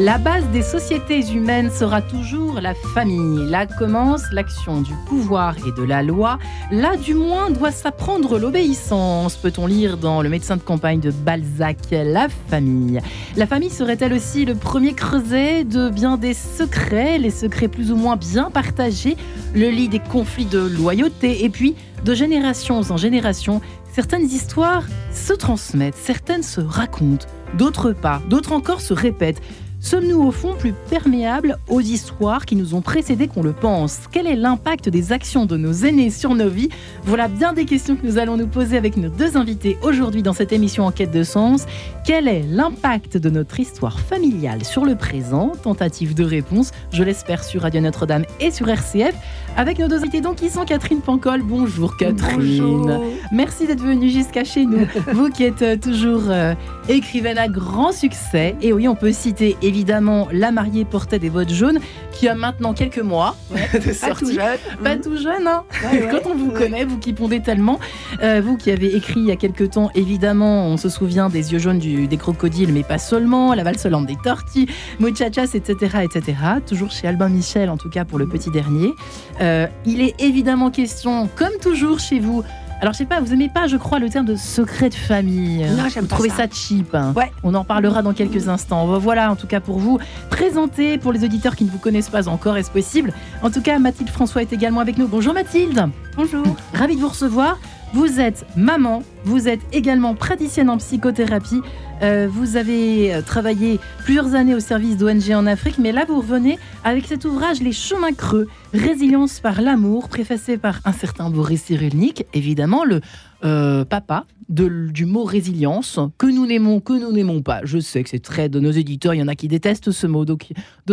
[0.00, 3.48] La base des sociétés humaines sera toujours la famille.
[3.48, 6.40] Là commence l'action du pouvoir et de la loi.
[6.72, 11.76] Là, du moins, doit s'apprendre l'obéissance, peut-on lire dans Le médecin de campagne de Balzac,
[11.92, 13.00] La famille.
[13.36, 17.96] La famille serait-elle aussi le premier creuset de bien des secrets, les secrets plus ou
[17.96, 19.16] moins bien partagés,
[19.54, 23.60] le lit des conflits de loyauté, et puis, de génération en génération,
[23.92, 29.40] certaines histoires se transmettent, certaines se racontent, d'autres pas, d'autres encore se répètent.
[29.84, 34.00] Sommes-nous au fond plus perméables aux histoires qui nous ont précédés qu'on le pense?
[34.10, 36.70] Quel est l'impact des actions de nos aînés sur nos vies?
[37.02, 40.32] Voilà bien des questions que nous allons nous poser avec nos deux invités aujourd'hui dans
[40.32, 41.66] cette émission Enquête de sens.
[42.06, 45.52] Quel est l'impact de notre histoire familiale sur le présent?
[45.62, 49.14] Tentative de réponse, je l'espère, sur Radio Notre-Dame et sur RCF.
[49.56, 51.42] Avec nos deux invités donc qui sont Catherine Pancol.
[51.42, 52.58] Bonjour Catherine.
[52.58, 53.04] Bonjour.
[53.32, 54.86] Merci d'être venue jusqu'à chez nous.
[55.12, 56.54] Vous qui êtes euh, toujours euh,
[56.88, 58.56] écrivaine à grand succès.
[58.62, 61.78] Et oui, on peut citer évidemment La mariée portait des bottes jaunes,
[62.12, 64.58] qui a maintenant quelques mois de Pas tout jeune.
[64.82, 66.08] Pas tout jeune, hein Ouais, ouais.
[66.10, 67.80] Quand on vous connaît, vous qui pondez tellement,
[68.22, 71.52] Euh, vous qui avez écrit il y a quelques temps, évidemment, on se souvient des
[71.52, 74.68] yeux jaunes du- des crocodiles, mais pas seulement, la valse des tortilles,
[75.00, 76.36] muchachas, etc., etc.
[76.66, 78.92] Toujours chez Albin Michel, en tout cas pour le petit dernier.
[79.40, 82.42] Euh, il est évidemment question, comme toujours chez vous,
[82.84, 85.64] alors je sais pas, vous aimez pas, je crois, le terme de secret de famille.
[85.74, 86.36] Non, j'aime Vous pas trouvez ça.
[86.36, 86.94] ça cheap.
[86.94, 87.14] hein.
[87.16, 87.32] Ouais.
[87.42, 88.98] On en parlera dans quelques instants.
[88.98, 92.28] Voilà, en tout cas pour vous, présenter pour les auditeurs qui ne vous connaissent pas
[92.28, 93.14] encore, est-ce possible?
[93.42, 95.08] En tout cas, Mathilde François est également avec nous.
[95.08, 95.88] Bonjour Mathilde.
[96.14, 96.44] Bonjour.
[96.74, 97.58] Ravi de vous recevoir.
[97.94, 101.60] Vous êtes maman, vous êtes également praticienne en psychothérapie.
[102.02, 106.16] Euh, vous avez euh, travaillé plusieurs années au service d'ONG en Afrique, mais là vous
[106.16, 111.62] revenez avec cet ouvrage Les chemins creux, résilience par l'amour, préfacé par un certain Boris
[111.62, 113.00] Cyrulnik, évidemment le
[113.44, 117.60] euh, papa de- du mot résilience, que nous n'aimons, que nous n'aimons pas.
[117.64, 120.06] Je sais que c'est très de nos éditeurs, il y en a qui détestent ce
[120.06, 120.46] mot, d'autres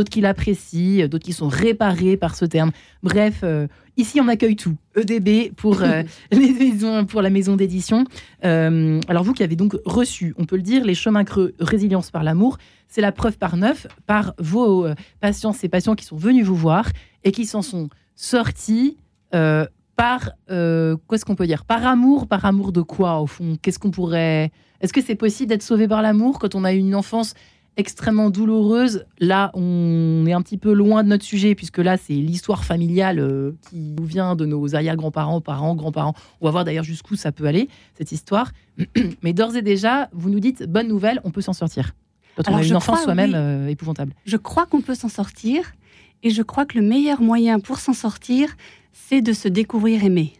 [0.09, 2.71] qui- l'apprécient, d'autres qui sont réparés par ce terme.
[3.03, 3.67] Bref, euh,
[3.97, 4.75] ici on accueille tout.
[4.95, 8.05] EDB pour, euh, les maisons, pour la maison d'édition.
[8.41, 12.23] Alors vous qui avez donc reçu, on peut le dire, les chemins creux, résilience par
[12.23, 12.57] l'amour,
[12.87, 14.85] c'est la preuve par neuf par vos
[15.19, 16.89] patients, ces patients qui sont venus vous voir
[17.23, 18.97] et qui s'en sont sortis
[19.33, 19.65] euh,
[19.95, 21.65] par, euh, qu'est-ce qu'on peut dire?
[21.65, 23.57] Par amour, par amour de quoi au fond?
[23.61, 24.51] Qu'est-ce qu'on pourrait...
[24.81, 27.35] Est-ce que c'est possible d'être sauvé par l'amour quand on a eu une enfance
[27.77, 29.05] extrêmement douloureuse?
[29.19, 33.19] Là, on est un petit peu loin de notre sujet puisque là, c'est l'histoire familiale
[33.19, 36.15] euh, qui nous vient de nos arrière-grands-parents, parents, grands-parents.
[36.41, 38.51] On va voir d'ailleurs jusqu'où ça peut aller, cette histoire.
[39.21, 41.93] Mais d'ores et déjà, vous nous dites, bonne nouvelle, on peut s'en sortir.
[42.35, 43.35] Quand on Alors, a une enfance soi-même oui.
[43.35, 44.13] euh, épouvantable.
[44.25, 45.73] Je crois qu'on peut s'en sortir
[46.23, 48.55] et je crois que le meilleur moyen pour s'en sortir,
[48.93, 50.33] c'est de se découvrir aimé.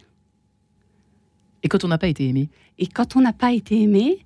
[1.62, 2.48] Et quand on n'a pas été aimé
[2.78, 4.18] Et quand on n'a pas été aimé,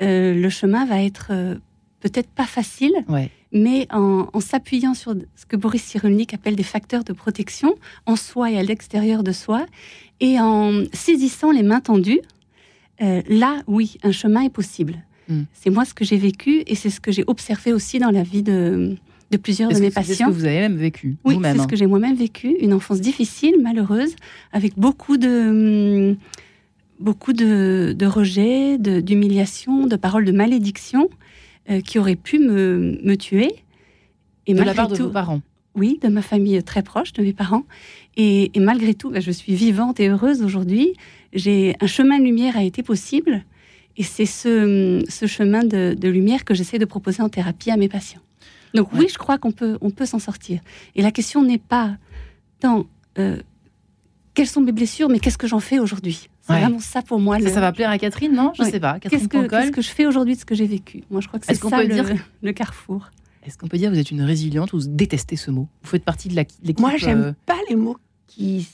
[0.00, 1.54] euh, le chemin va être euh,
[2.00, 3.30] peut-être pas facile, Ouais.
[3.52, 7.74] mais en, en s'appuyant sur ce que Boris Cyrulnik appelle des facteurs de protection
[8.06, 9.66] en soi et à l'extérieur de soi,
[10.20, 12.20] et en saisissant les mains tendues,
[13.00, 15.02] euh, là, oui, un chemin est possible.
[15.28, 15.42] Mm.
[15.52, 18.22] C'est moi ce que j'ai vécu et c'est ce que j'ai observé aussi dans la
[18.22, 18.96] vie de,
[19.32, 20.28] de plusieurs de mes que c'est ce patients.
[20.28, 23.00] que vous avez même vécu Oui, c'est ce hein que j'ai moi-même vécu, une enfance
[23.00, 24.14] difficile, malheureuse,
[24.52, 26.16] avec beaucoup de hum,
[27.00, 31.08] beaucoup de, de rejets, de- d'humiliation, de, paroles de malédiction
[31.70, 33.50] euh, qui auraient pu me, me tuer.
[34.46, 35.40] Et De la part de tout- vos parents
[35.74, 37.64] oui, de ma famille très proche, de mes parents.
[38.18, 40.92] Et, et malgré tout, ben, je suis vivante et heureuse aujourd'hui.
[41.32, 43.42] J'ai un chemin de lumière a été possible.
[43.96, 47.78] Et c'est ce, ce chemin de, de lumière que j'essaie de proposer en thérapie à
[47.78, 48.20] mes patients.
[48.74, 49.00] Donc Ouais.
[49.00, 50.60] oui, je crois qu'on peut, on peut s'en sortir.
[50.94, 51.96] Et la question n'est pas
[52.60, 52.86] tant
[53.18, 53.38] euh,
[54.34, 56.28] quelles sont mes blessures, mais qu'est-ce que j'en fais aujourd'hui?
[56.40, 56.60] C'est Ouais.
[56.60, 57.38] vraiment ça pour moi.
[57.38, 58.52] ça, le- ça va plaire à Catherine, non?
[58.56, 58.70] Je Ouais.
[58.70, 58.98] sais pas.
[58.98, 61.04] Catherine Qu'est-ce que, qu'est-ce que je fais aujourd'hui de ce que j'ai vécu?
[61.10, 62.04] Moi, je crois que c'est Est-ce qu'on ça peut le, dire-
[62.42, 63.10] le carrefour.
[63.44, 65.68] Est-ce qu'on peut dire que vous êtes une résiliente ou vous détestez ce mot?
[65.82, 66.80] Vous faites partie de la- l'équipe.
[66.80, 67.96] Moi, j'aime euh, pas les mots
[68.26, 68.68] qui.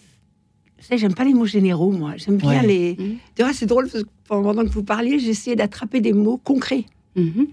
[0.78, 2.12] Tu sais, j'aime pas les mots généraux, moi.
[2.16, 2.66] J'aime bien Ouais.
[2.66, 2.96] les.
[3.34, 6.84] Tu vois, c'est drôle, parce que pendant que vous parliez, j'essayais d'attraper des mots concrets.
[7.16, 7.48] Mhm.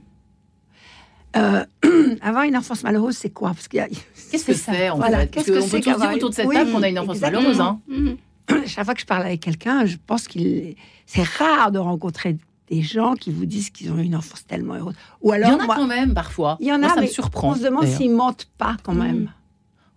[1.38, 1.66] Euh,
[2.22, 3.50] avoir une enfance malheureuse, c'est quoi?
[3.50, 3.88] Parce qu'il y a-
[4.32, 6.90] Qu'est-ce que c'est Voilà, qu'est-ce que c'est qu'avoir- autour de cette Oui, table qu'on a
[6.90, 7.42] une enfance exactement.
[7.42, 7.62] malheureuse.
[7.62, 8.18] Hein Mhm.
[8.68, 12.38] chaque fois que je parle avec quelqu'un, je pense qu'il c'est rare de rencontrer
[12.70, 14.96] des gens qui vous disent qu'ils ont eu une enfance tellement heureuse.
[15.22, 16.58] Ou Il y en a moi, quand même parfois.
[16.60, 17.52] il y en Moi, a, ça me mais surprend.
[17.52, 19.30] on se demande s'ils mentent pas quand même.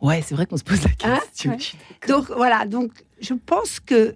[0.02, 0.06] Mm.
[0.06, 1.18] Ouais, c'est vrai qu'on se pose la Hein?
[1.32, 1.52] question.
[1.52, 2.08] Ouais.
[2.08, 4.14] Donc voilà, donc je pense que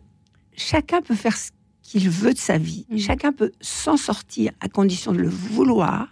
[0.54, 1.50] chacun peut faire ce
[1.82, 2.84] qu'il veut de sa vie.
[2.90, 2.98] Mhm.
[2.98, 6.08] Chacun peut s'en sortir à condition de le vouloir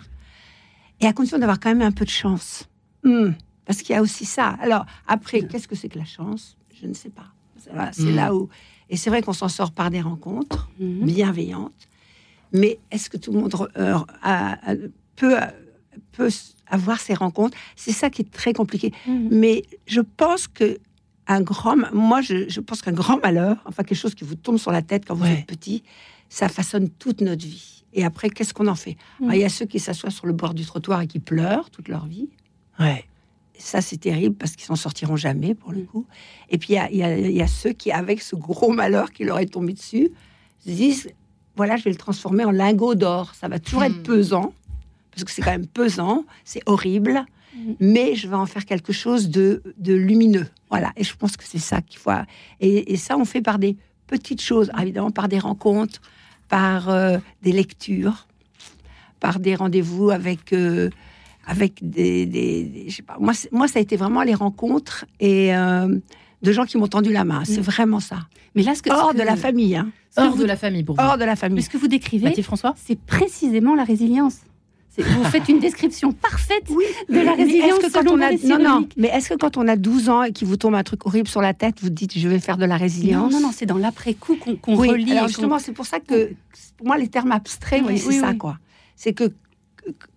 [1.00, 2.68] et à condition d'avoir quand même un peu de chance.
[3.04, 3.30] Hmm,
[3.64, 4.48] Parce qu'il y a aussi ça.
[4.60, 6.56] Alors après, qu'est-ce que c'est que la chance?
[6.80, 7.26] Je ne sais pas.
[7.72, 8.48] Voilà, c'est là où
[8.88, 10.70] et c'est vrai qu'on s'en sort par des rencontres
[11.06, 11.72] bienveillantes.
[12.52, 14.74] Mais est-ce que tout le monde euh, a- a-
[15.14, 15.36] peut,
[16.12, 16.28] peut
[16.66, 17.56] avoir ces rencontres?
[17.76, 18.92] C'est ça qui est très compliqué.
[19.30, 20.78] Mais je pense que
[21.28, 24.58] un grand, moi, je, je pense qu'un grand malheur, enfin quelque chose qui vous tombe
[24.58, 25.34] sur la tête quand vous Ouais.
[25.40, 25.84] êtes petit,
[26.28, 27.79] ça façonne toute notre vie.
[27.92, 29.24] Et après, qu'est-ce qu'on en fait Mm.
[29.24, 31.70] Alors, Il y a ceux qui s'assoient sur le bord du trottoir et qui pleurent
[31.70, 32.28] toute leur vie.
[32.78, 33.04] Ouais.
[33.58, 36.06] Ça, c'est terrible parce qu'ils s'en sortiront jamais, pour le coup.
[36.48, 39.38] Et puis, il y a, y y ceux qui, avec ce gros malheur qui leur
[39.38, 40.10] est tombé dessus,
[40.64, 41.10] se disent
[41.56, 43.34] voilà, je vais le transformer en lingot d'or.
[43.34, 44.54] Ça va toujours être pesant,
[45.10, 47.26] parce que c'est quand même pesant, c'est horrible,
[47.80, 50.46] mais je vais en faire quelque chose de, de lumineux.
[50.70, 52.12] Voilà, et je pense que c'est ça qu'il faut.
[52.60, 53.76] Et, et ça, on fait par des
[54.06, 56.00] petites choses, évidemment, par des rencontres,
[56.50, 58.26] par euh, des lectures,
[59.20, 60.52] par des rendez-vous avec.
[60.52, 60.90] euh,
[61.46, 65.06] avec des, des- des- je sais pas, moi, moi, ça a été vraiment les rencontres
[65.18, 65.88] et euh,
[66.42, 67.44] de gens qui m'ont tendu la main.
[67.44, 67.62] C'est Mm.
[67.64, 68.18] vraiment ça.
[68.54, 69.88] Mais là, ce que, Hors ce de la famille, hein.
[70.16, 71.02] Hors vous- de la famille pour vous.
[71.02, 71.62] hors de la mais famille.
[71.62, 72.74] ce que vous décrivez, François?
[72.76, 74.36] c'est précisément la résilience.
[74.90, 78.58] C'est- Vous faites une description parfaite Oui, de la résilience que quand on a non
[78.80, 81.06] non, mais est-ce que quand on a 12 ans et qu'il vous tombe un truc
[81.06, 83.50] horrible sur la tête, vous dites je vais faire de la Non, résilience non, non,
[83.54, 85.12] c'est dans l'après-coup qu'on qu'on Oui, relie.
[85.12, 86.32] alors justement, c'est pour ça que
[86.76, 88.38] pour moi les termes abstraits, Oui, oui, c'est oui, ça oui.
[88.38, 88.58] quoi.
[88.96, 89.30] C'est que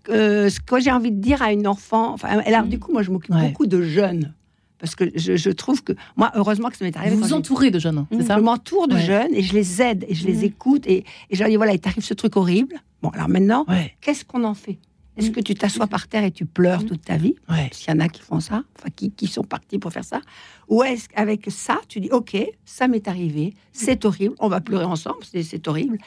[0.04, 2.70] que- ce que j'ai envie de dire à une enfant, enfin, alors Mm.
[2.70, 3.50] du coup, moi je m'occupe Ouais.
[3.50, 4.34] beaucoup de jeunes
[4.83, 7.15] parce que je, je trouve que moi, heureusement que ça m'est arrivé.
[7.15, 8.25] Vous vous entourez de jeunes, c'est Mm.
[8.25, 8.35] ça?
[8.35, 9.01] Je m'entoure de Ouais.
[9.01, 11.71] jeunes et je les aide et je les écoute et, et je leur dis voilà,
[11.74, 12.75] il t'arrive ce truc horrible.
[13.01, 14.77] Bon, alors maintenant, Ouais, qu'est-ce qu'on en fait?
[15.15, 15.35] Est-ce Mhm.
[15.35, 16.88] que tu t'assois par terre et tu pleures Mhm.
[16.89, 17.35] toute ta vie?
[17.50, 17.69] Ouais.
[17.69, 20.03] Parce qu'il y en a qui font ça, enfin qui, qui sont partis pour faire
[20.03, 20.19] ça.
[20.68, 24.83] Ou est-ce qu'avec ça, tu dis ok, ça m'est arrivé, c'est horrible, on va pleurer
[24.86, 25.97] ensemble, c'est- c'est horrible.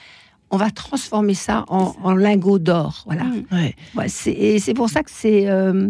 [0.51, 3.05] On va transformer ça en, en lingot d'or.
[3.07, 3.25] Voilà.
[3.25, 3.45] Mm.
[3.53, 3.75] ouais.
[3.97, 5.89] Ouais, c'est- et c'est pour ça que c'est euh,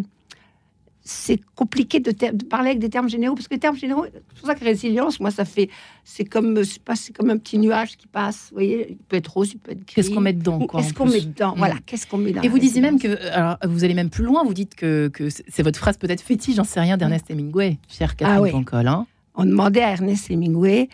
[1.08, 4.06] c'est compliqué de, ter- de parler avec des termes généraux parce que les termes généraux,
[4.12, 5.70] c'est pour ça que résilience, moi ça fait
[6.04, 8.48] c'est comme c'est pas c'est comme un petit nuage qui passe.
[8.50, 9.94] Vous voyez, il peut être rose, il peut être gris.
[9.94, 11.58] Qu'est-ce qu'on met dedans quoi, Qu'est-ce qu'on met dedans Mm.
[11.58, 14.24] Voilà, qu'est-ce qu'on met dans Et vous disiez même que, alors vous allez même plus
[14.24, 17.78] loin, vous dites que, que c'est votre phrase peut-être fétiche, j'en sais rien, d'Ernest Hemingway,
[17.88, 18.50] chère Catherine Ah oui.
[18.50, 19.06] Pancol, hein.
[19.36, 20.88] on demandait à Ernest Hemingway,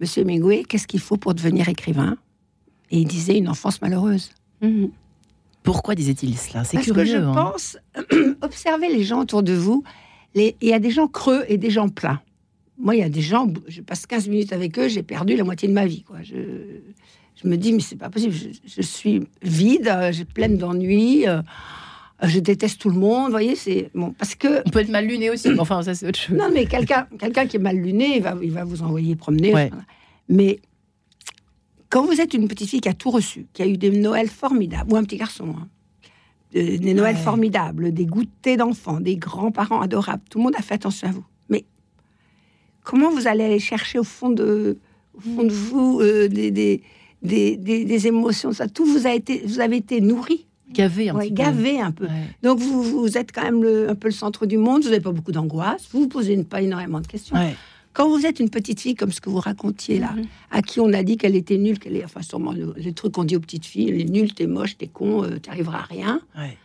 [0.00, 2.16] Monsieur Hemingway, qu'est-ce qu'il faut pour devenir écrivain?
[2.90, 4.30] Et il disait une enfance malheureuse.
[4.60, 4.90] Mhm.
[5.64, 6.62] Pourquoi disait-il cela?
[6.62, 7.02] C'est Parce curieux.
[7.02, 7.32] que je hein.
[7.32, 7.78] pense,
[8.42, 9.82] observez les gens autour de vous.
[10.36, 12.20] Il y a des gens creux et des gens pleins.
[12.78, 15.44] Moi, il y a des gens, je passe 15 minutes avec eux, j'ai perdu la
[15.44, 16.02] moitié de ma vie.
[16.02, 16.18] Quoi.
[16.22, 16.34] Je,
[17.42, 21.26] je me dis, mais c'est pas possible, je, je suis vide, euh, j'ai pleine d'ennuis,
[21.28, 21.40] euh,
[22.22, 23.26] je déteste tout le monde.
[23.26, 23.90] Vous voyez, c'est.
[23.94, 24.60] Bon, parce que.
[24.66, 26.36] On peut être mal luné aussi, mais enfin ça c'est autre chose.
[26.36, 29.54] Non, mais quelqu'un quelqu'un qui est mal luné, il va, il va vous envoyer promener.
[29.54, 29.68] Ouais.
[29.68, 29.84] Voilà.
[30.28, 30.60] Mais
[31.94, 34.28] quand vous êtes une petite fille qui a tout reçu, qui a eu des Noëls
[34.28, 35.68] formidables, ou un petit garçon, hein,
[36.52, 37.22] de- des Noëls Ouais.
[37.22, 41.24] formidables, des goûters d'enfants, des grands-parents adorables, tout le monde a fait attention à vous.
[41.48, 41.64] Mais
[42.82, 44.78] comment vous allez aller chercher au fond de,
[45.16, 46.82] au fond de vous euh, des, des,
[47.22, 51.24] des, des- émotions ça, Tout vous, a été, vous avez été nourri, Gavé un ouais,
[51.26, 51.42] petit peu.
[51.42, 52.06] gavé un peu.
[52.06, 52.10] Ouais.
[52.42, 55.00] Donc vous, vous êtes quand même le- un peu le centre du monde, vous n'avez
[55.02, 57.36] pas beaucoup d'angoisse, vous vous posez une- pas énormément de questions.
[57.94, 60.24] Quand vous êtes une petite fille comme ce que vous racontiez là, Mhm.
[60.50, 63.12] à qui on a dit qu'elle était nulle, qu'elle est, enfin sûrement le- les trucs
[63.12, 65.82] qu'on dit aux petites filles, elle est nulle, t'es moche, t'es con, euh, t'arriveras à
[65.82, 66.20] rien.
[66.36, 66.58] Ouais.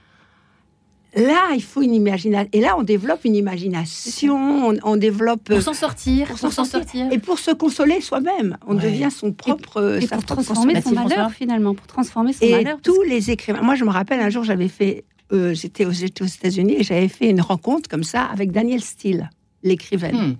[1.15, 2.49] Là, il faut une imagination.
[2.53, 5.43] Et là, on développe une imagination, on, on développe.
[5.45, 7.11] Pour s'en sortir, pour pour s'en sortir.
[7.11, 8.83] et pour se consoler soi-même, on Ouais.
[8.83, 9.77] devient son propre.
[9.77, 12.77] euh, Et sa pour propre transformer son malheur, finalement, pour transformer son Et malheur.
[12.83, 13.61] parce tous les écrivains.
[13.63, 15.03] Moi, je me rappelle un jour, j'avais fait.
[15.31, 19.29] euh, J'étais aux, États-Unis et j'avais fait une rencontre comme ça avec Danielle Steele,
[19.63, 20.15] l'écrivaine.
[20.15, 20.35] Hmm.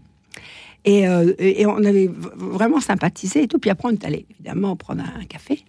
[0.85, 3.59] Et, euh, et on avait vraiment sympathisé et tout.
[3.59, 5.63] Puis après, on est allé évidemment prendre un café.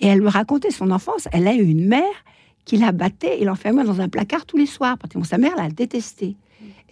[0.00, 1.28] Et elle me racontait son enfance.
[1.32, 2.04] Elle a eu une mère
[2.64, 4.96] qui la battait et l'enfermait dans un placard tous les soirs.
[5.24, 6.36] Sa mère l'a détesté.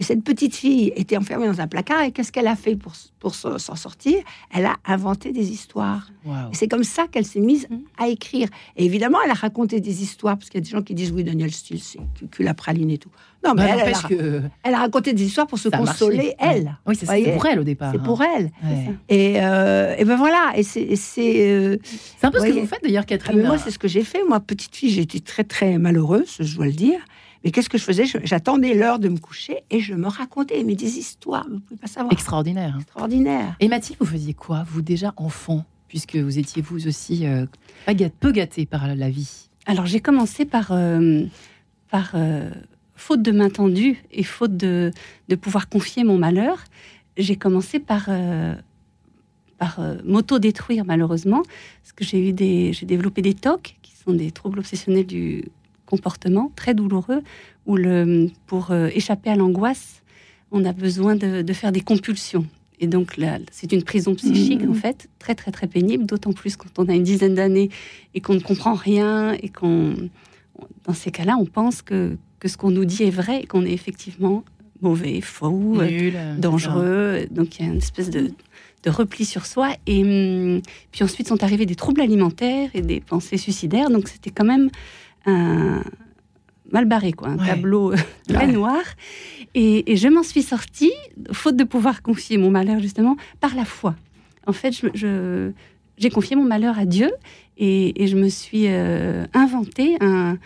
[0.00, 2.02] Et cette petite fille était enfermée dans un placard.
[2.04, 4.16] Et qu'est-ce qu'elle a fait pour, pour s'en sortir?
[4.52, 6.10] Elle a inventé des histoires.
[6.52, 7.82] C'est comme ça qu'elle s'est mise Mhm.
[7.98, 8.48] à écrire.
[8.76, 10.38] Et évidemment, elle a raconté des histoires.
[10.38, 11.98] Parce qu'il y a des gens qui disent oui, Daniel Steele, c'est
[12.30, 13.10] cul- la praline et tout.
[13.44, 16.76] Non, mais Bah, elle, a, que elle a raconté des histoires pour se consoler, elle.
[16.86, 17.92] Oui, c'est pour elle au départ.
[17.92, 18.02] C'est hein.
[18.04, 18.50] pour elle.
[18.64, 18.94] Ouais.
[19.08, 20.86] Et, euh, et ben voilà, et c'est.
[20.90, 23.38] euh, C'est un peu ce que vous faites d'ailleurs, ah, Catherine.
[23.40, 24.24] mais moi, c'est ce que j'ai fait.
[24.28, 27.00] Moi, petite fille, j'étais très, très malheureuse, je dois le dire.
[27.44, 28.04] Mais qu'est-ce que je faisais?
[28.24, 31.86] J'attendais l'heure de me coucher et je me racontais mais des histoires, vous pouvez pas
[31.86, 32.12] savoir.
[32.12, 32.76] extraordinaire.
[32.80, 33.56] Extraordinaire.
[33.60, 37.46] Et Mathilde, vous faisiez quoi, vous déjà enfant puisque vous étiez vous aussi euh,
[38.20, 39.48] peu gâté par la vie?
[39.66, 41.24] Alors j'ai commencé par, euh,
[41.90, 42.50] par euh,
[42.94, 44.92] faute de main tendue et faute de,
[45.28, 46.62] de pouvoir confier mon malheur,
[47.16, 48.54] j'ai commencé par, euh,
[49.58, 51.42] par euh, m'auto-détruire malheureusement,
[51.82, 55.44] parce que j'ai eu des, j'ai développé des TOC, qui sont des troubles obsessionnels du
[55.90, 57.22] comportement, très douloureux,
[57.66, 60.02] où le, pour euh, échapper à l'angoisse,
[60.50, 62.46] on a besoin de, de faire des compulsions.
[62.80, 66.56] Et donc là, c'est une prison psychique en fait, très très très pénible, d'autant plus
[66.56, 67.68] quand on a une dizaine d'années
[68.14, 69.94] et qu'on ne comprend rien et qu'on,
[70.86, 73.66] dans ces cas-là, on pense que, que ce qu'on nous dit est vrai et qu'on
[73.66, 74.44] est effectivement
[74.80, 77.26] mauvais, faux, euh, Nul, euh, dangereux.
[77.30, 78.32] Donc il y a une espèce de,
[78.82, 79.74] de repli sur soi.
[79.86, 83.90] Et hum, puis ensuite sont arrivés des troubles alimentaires et des pensées suicidaires.
[83.90, 84.70] Donc c'était quand même
[85.26, 85.82] un
[86.72, 87.46] mal barré, quoi, un Ouais.
[87.46, 87.92] tableau
[88.28, 88.52] très Ouais.
[88.52, 88.80] noir.
[89.54, 90.92] Et, et je m'en suis sortie,
[91.32, 93.96] faute de pouvoir confier mon malheur justement, par la foi.
[94.46, 95.50] En fait, je- je-
[95.98, 97.10] j'ai confié mon malheur à Dieu
[97.58, 100.38] et, et je me suis euh, inventé un.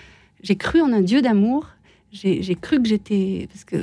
[0.43, 1.69] J'ai cru en un Dieu d'amour.
[2.13, 3.49] J'ai cru que j'étais.
[3.53, 3.77] Parce que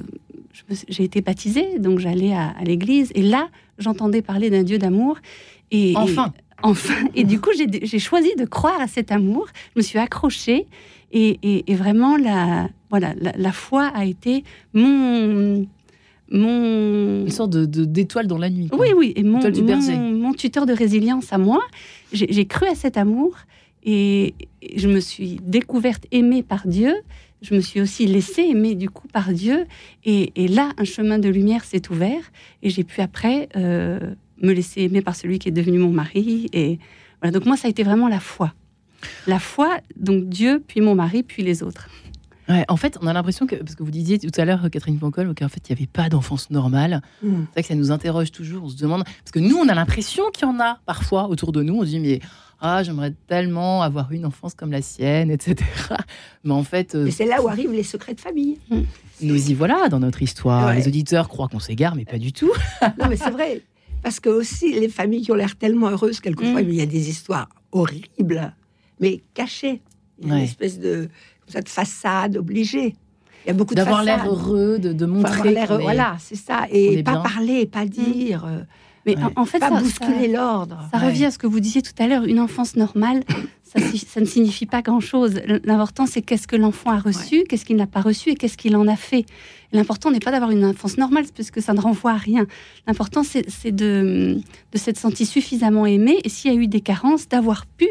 [0.90, 3.12] j'ai été baptisée, donc j'allais à, à l'église.
[3.16, 5.18] Et là, j'entendais parler d'un Dieu d'amour.
[5.72, 6.34] Et, Enfin.
[6.36, 6.96] et- enfin.
[7.16, 9.48] Et du coup, j'ai choisi de croire à cet amour.
[9.76, 10.68] Je me suis accrochée.
[11.14, 15.68] Et, et- et vraiment, la, voilà, la, la foi a été mon.
[16.34, 18.70] Mon, Une sorte de- de- d'étoile dans la nuit.
[18.70, 18.80] quoi.
[18.80, 21.60] oui, oui, et mon, du mon, mon tuteur de résilience à moi,
[22.14, 23.36] j'ai cru à cet amour
[23.84, 26.94] et et je me suis découverte aimée par Dieu.
[27.42, 29.66] Je me suis aussi laissée aimer du coup par Dieu.
[30.06, 32.22] Et, et là, un chemin de lumière s'est ouvert
[32.64, 34.00] et j'ai pu après euh,
[34.42, 36.50] me laisser aimer par celui qui est devenu mon mari.
[36.54, 36.80] Et
[37.22, 38.54] voilà, donc moi, ça a été vraiment la foi.
[39.28, 41.90] La foi, donc Dieu, puis mon mari, puis les autres.
[42.50, 45.00] Ouais, en fait, on a l'impression que, parce que vous disiez tout à l'heure, Catherine
[45.00, 47.02] Pancol, qu'en fait, il n'y avait pas d'enfance normale.
[47.24, 47.30] Mm.
[47.30, 48.64] C'est vrai que ça nous interroge toujours.
[48.66, 51.52] On se demande, parce que nous, on a l'impression qu'il y en a parfois autour
[51.52, 51.76] de nous.
[51.76, 52.20] On se dit, mais
[52.60, 55.68] ah, j'aimerais tellement avoir une enfance comme la sienne, etc.
[56.44, 58.60] Mais en fait, euh, c'est là où arrivent les secrets de famille.
[59.22, 60.68] nous y voilà dans notre histoire.
[60.68, 60.76] Ouais.
[60.76, 62.52] Les auditeurs croient qu'on s'égare, mais pas du tout.
[63.00, 63.64] Non, mais c'est vrai.
[64.04, 66.70] Parce que aussi, les familles qui ont l'air tellement heureuses, quelquefois, Mm.
[66.70, 68.54] il y a des histoires horribles,
[69.00, 69.82] mais cachées.
[70.20, 70.40] Il y a Ouais.
[70.40, 71.10] une espèce de,
[71.46, 72.96] comme ça, de façade obligée.
[73.46, 75.52] Il y a beaucoup de D'avoir l'air heureux, de, montrer.
[75.54, 76.68] l'air- est- Voilà, c'est ça.
[76.72, 77.22] Et pas bien.
[77.22, 78.62] parler, pas dire, euh,
[79.06, 79.24] Mais Ouais.
[79.36, 80.78] en, en fait, pas ça- ça- bousculer l'ordre.
[80.94, 81.08] Ça Ouais.
[81.08, 83.24] revient à ce que vous disiez tout à l'heure, une enfance normale,
[83.64, 85.42] ça, ne signifie pas grand-chose.
[85.64, 88.76] L'important, c'est qu'est-ce que l'enfant a reçu, qu'est-ce qu'il n'a pas reçu et qu'est-ce qu'il
[88.76, 89.26] en a fait.
[89.72, 92.46] L'important n'est pas d'avoir une enfance normale, parce que ça ne renvoie à rien.
[92.86, 94.38] L'important, c'est de,
[94.72, 97.88] de s'être senti suffisamment aimé, et s'il y a eu des carences, d'avoir pu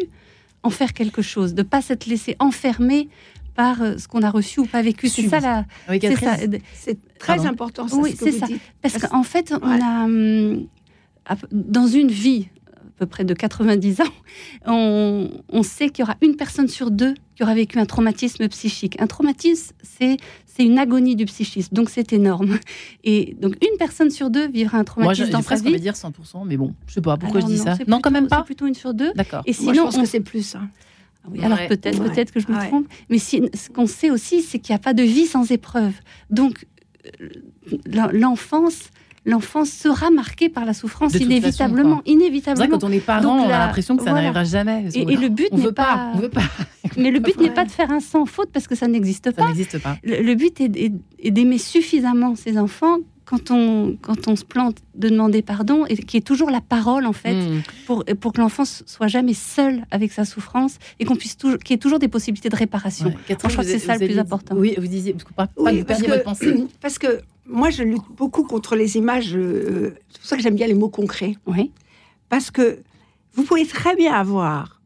[0.63, 3.09] en faire quelque chose, de ne pas s'être laissé enfermer
[3.57, 5.09] par euh, ce qu'on a reçu ou pas vécu.
[5.09, 6.59] C'est ça, la, Oui, c'est Catherine, ça.
[6.75, 7.51] C'est très Pardon.
[7.51, 8.47] important, ça, Oui, ce que c'est ça.
[8.47, 8.61] dites.
[8.83, 10.67] Parce Parce- qu'en fait, on a, hum,
[11.53, 14.05] dans une vie, à peu près de 90 ans,
[14.67, 18.47] on, on sait qu'il y aura une personne sur deux qui aura vécu un traumatisme
[18.49, 19.01] psychique.
[19.01, 22.59] Un traumatisme, c'est c'est une agonie du psychisme, donc c'est énorme.
[23.05, 25.73] Et donc une personne sur deux vivra un moi, traumatisme j'ai dans sa vie.
[25.73, 27.79] de dire 100%, mais bon, je sais pas pourquoi Alors je dis non, ça.
[27.87, 28.39] Non, quand même pas.
[28.39, 29.13] C'est plutôt une sur deux.
[29.15, 29.43] D'accord.
[29.47, 30.55] Et Moi, sinon, je pense on- que c'est plus.
[30.57, 30.69] hein.
[31.25, 32.11] Ah oui, alors peut-être, Ouais.
[32.11, 32.67] peut-être que je me Ouais.
[32.69, 35.51] trompe, mais si- ce qu'on sait aussi, c'est qu'il n'y a pas de vie sans
[35.53, 35.93] épreuve.
[36.31, 36.67] Donc
[37.23, 37.29] euh,
[37.87, 38.91] l'en- l'enfance,
[39.27, 42.79] l'enfance sera marquée par la souffrance inévitablement, façon, C'est vrai, inévitablement.
[42.79, 44.31] quand on est parent, Donc, on a l'impression que ça voilà.
[44.33, 44.87] n'arrivera jamais.
[44.95, 46.43] Et, et le but on n'est veut pas, pas, on veut pas.
[46.97, 47.45] mais le but Ouais.
[47.45, 49.47] n'est pas de faire un sans faute parce que ça n'existe Ça pas.
[49.49, 49.97] n'existe pas.
[50.03, 54.45] Le, le but est, est- est d'aimer suffisamment ses enfants quand on, quand on se
[54.45, 57.63] plante de demander pardon et qui est toujours la parole en fait Mm.
[57.87, 61.75] pour, pour que l'enfant soit jamais seul avec sa souffrance et qu'on puisse toujours qu'il
[61.75, 63.07] y ait toujours des possibilités de réparation.
[63.07, 63.15] Ouais.
[63.29, 64.57] Catherine, je crois que c'est ça le plus important.
[64.57, 66.65] Oui, vous disiez, parce que pas, pas Oui, que vous parce que- votre pensée.
[66.81, 69.35] Parce que moi, je lutte beaucoup contre les images.
[69.35, 71.37] euh, c'est pour ça que j'aime bien les mots concrets.
[71.47, 71.73] Oui.
[72.29, 72.81] Parce que
[73.35, 74.81] vous pouvez très bien avoir,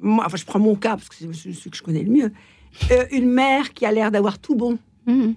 [0.00, 2.32] moi, enfin, je prends mon cas parce que c'est celui que je connais le mieux,
[2.90, 5.34] euh, une mère qui a l'air d'avoir tout bon Mhm.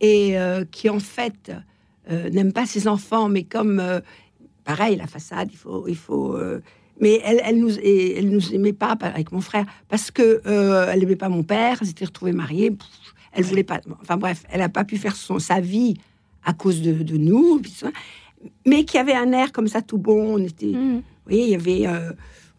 [0.00, 1.50] et euh, qui en fait
[2.10, 3.82] n'aime pas ses enfants, mais comme
[4.64, 6.38] pareil, la façade, il faut, il faut.
[7.00, 10.40] mais elle, elle nous, et elle nous aimait pas pa- avec mon frère parce que
[10.88, 11.78] elle aimait pas mon père.
[11.80, 12.70] Elle s'était retrouvée mariée.
[12.70, 13.05] pff,
[13.36, 13.80] elle voulait pas.
[14.02, 15.94] Enfin bref, elle a pas pu faire son sa vie
[16.44, 17.60] à cause de, de nous.
[18.66, 20.34] Mais qui avait un air comme ça tout bon.
[20.34, 20.72] On était.
[20.72, 21.86] Vous voyez, il y avait.
[21.86, 22.12] euh,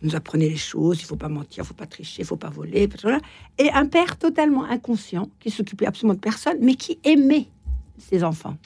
[0.04, 2.36] on nous apprenait les choses, il faut pas mentir, il faut pas tricher, il faut
[2.36, 2.88] pas voler,
[3.58, 7.48] et un père totalement inconscient qui s'occupait absolument de personne, mais qui aimait
[7.98, 8.58] ses enfants.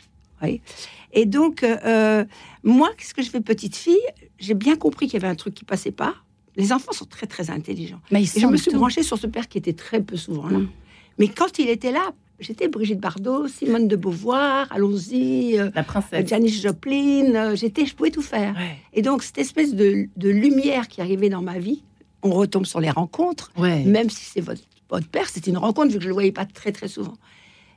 [1.13, 2.25] Et donc, euh, euh,
[2.63, 3.95] moi, qu'est-ce que je fais petite fille?
[4.39, 6.15] J'ai bien compris qu'il y avait un truc qui passait pas.
[6.57, 8.01] Les enfants sont très très intelligents.
[8.11, 8.77] Mais ils Et je me suis tout.
[8.77, 10.59] branchée sur ce père qui était très peu souvent là.
[10.59, 10.69] Mm.
[11.21, 16.27] Mais quand il était là, j'étais Brigitte Bardot, Simone de Beauvoir, allons-y, euh, La princesse.
[16.27, 18.55] Janis Joplin, euh, j'étais, je pouvais tout faire.
[18.55, 18.75] Ouais.
[18.93, 21.83] Et donc, cette espèce de, de lumière qui arrivait dans ma vie,
[22.23, 23.83] on retombe sur les rencontres, Ouais.
[23.85, 26.45] même si c'est votre, votre père, c'était une rencontre, vu que je le voyais pas
[26.45, 27.13] très, très souvent.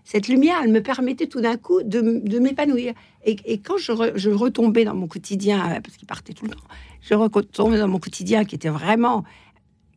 [0.06, 2.00] Cette lumière, elle me permettait tout d'un coup de,
[2.38, 2.94] m'épanouir.
[3.26, 6.46] Et, et quand je, re- je retombais dans mon quotidien, euh, parce qu'il partait tout
[6.46, 6.64] le temps,
[7.02, 9.24] je retombais dans mon quotidien qui était vraiment...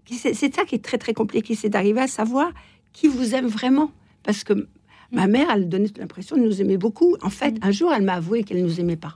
[0.10, 2.52] C'est c'est ça qui est très, très compliqué, c'est d'arriver à savoir
[2.98, 3.92] qui vous aime vraiment.
[4.24, 4.54] Parce que
[5.12, 7.16] ma mère, elle donnait l'impression de nous aimer beaucoup.
[7.22, 9.16] En fait, un jour, elle m'a avoué qu'elle ne nous aimait pas.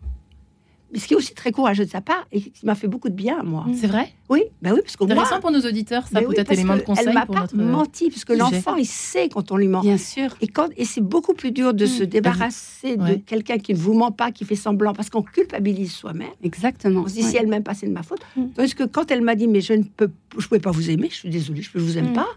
[0.94, 3.08] Mais ce qui est aussi très courageux de sa part et qui m'a fait beaucoup
[3.08, 3.66] de bien à moi.
[3.80, 4.10] C'est vrai?
[4.30, 5.10] Oui, bah oui, parce moins...
[5.12, 7.40] Intéressant pour nos auditeurs, ça oui, peut-être parce élément de que conseil Elle m'a pas
[7.42, 7.56] notre.
[7.56, 9.80] menti, parce que l'enfant, il sait quand on lui ment.
[9.82, 10.36] Bien sûr.
[10.42, 11.88] Et, quand, et c'est beaucoup plus dur de Mm.
[11.88, 13.20] se débarrasser de Ouais.
[13.26, 16.28] quelqu'un qui ne vous ment pas, qui fait semblant, parce qu'on culpabilise soi-même.
[16.44, 17.04] Exactement.
[17.06, 17.30] On se dit, Ouais.
[17.30, 18.22] si elle m'aime pas, c'est de ma faute.
[18.36, 18.48] Mm.
[18.56, 21.08] Tandis que quand elle m'a dit, mais je ne peux, je pouvais pas vous aimer,
[21.10, 22.14] je suis désolée, je ne vous aime Mm.
[22.16, 22.28] pas.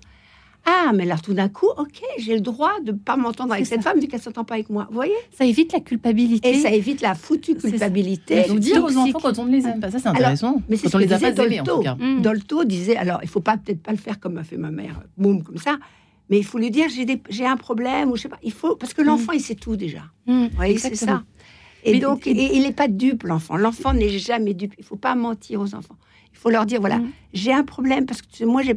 [0.66, 3.66] Ah, mais là, tout d'un coup, ok, j'ai le droit de ne pas m'entendre avec
[3.66, 3.90] cette ça.
[3.90, 4.86] femme vu qu'elle s'entend pas avec moi.
[4.88, 5.12] Vous voyez?
[5.36, 6.48] Ça évite la culpabilité.
[6.50, 8.44] Et ça évite la foutue culpabilité.
[8.48, 10.62] Donc dire aux enfants quand on ne les aime pas, ça c'est intéressant.
[10.68, 11.76] mais c'est ce on que les a pas aimés en Dolto.
[11.76, 11.94] tout cas.
[11.96, 12.22] Mm.
[12.22, 15.02] Dolto disait, alors il faut pas peut-être pas le faire comme m'a fait ma mère,
[15.18, 15.76] boum comme ça,
[16.30, 18.38] mais il faut lui dire j'ai des- j'ai un problème ou je sais pas.
[18.42, 20.00] Il faut parce que l'enfant il sait tout déjà.
[20.26, 20.44] Mm.
[20.44, 21.22] Vous voyez, c'est ça.
[21.84, 23.58] Et Mais- donc et- et il n'est pas dupe l'enfant.
[23.58, 24.72] L'enfant n'est jamais dupe.
[24.78, 25.96] Il faut pas mentir aux enfants.
[26.32, 27.10] Il faut leur dire voilà Mm.
[27.34, 28.76] j'ai un problème parce que tu sais, moi j'ai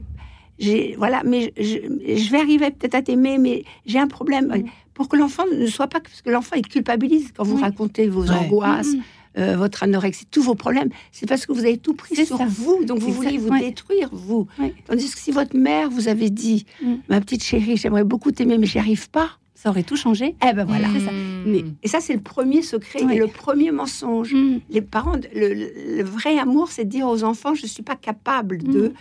[0.98, 4.64] voilà mais je, vais arriver peut-être à t'aimer mais j'ai un problème Mm.
[4.94, 7.62] pour que l'enfant ne soit pas parce que l'enfant il culpabilise quand vous Oui.
[7.62, 8.32] racontez vos Ouais.
[8.36, 9.02] angoisses Mm.
[9.38, 12.46] euh, votre anorexie, tous vos problèmes, c'est parce que vous avez tout pris sur ça.
[12.50, 13.60] vous, donc vous voulez vous ouais.
[13.60, 14.48] détruire, vous.
[14.58, 14.74] Ouais.
[14.88, 16.94] Tandis que si votre mère vous avait dit, Mm.
[17.10, 20.36] ma petite chérie, j'aimerais beaucoup t'aimer, mais j'y arrive pas, Ça aurait tout changé.
[20.48, 20.88] eh ben voilà.
[20.88, 21.12] Ça.
[21.12, 21.44] Mm.
[21.46, 23.16] Mais- Et ça, c'est le premier secret Ouais.
[23.16, 24.34] et le premier mensonge.
[24.34, 24.62] Mm.
[24.72, 27.96] Les parents, le, le- le vrai amour, c'est de dire aux enfants, je suis pas
[27.96, 28.92] capable de...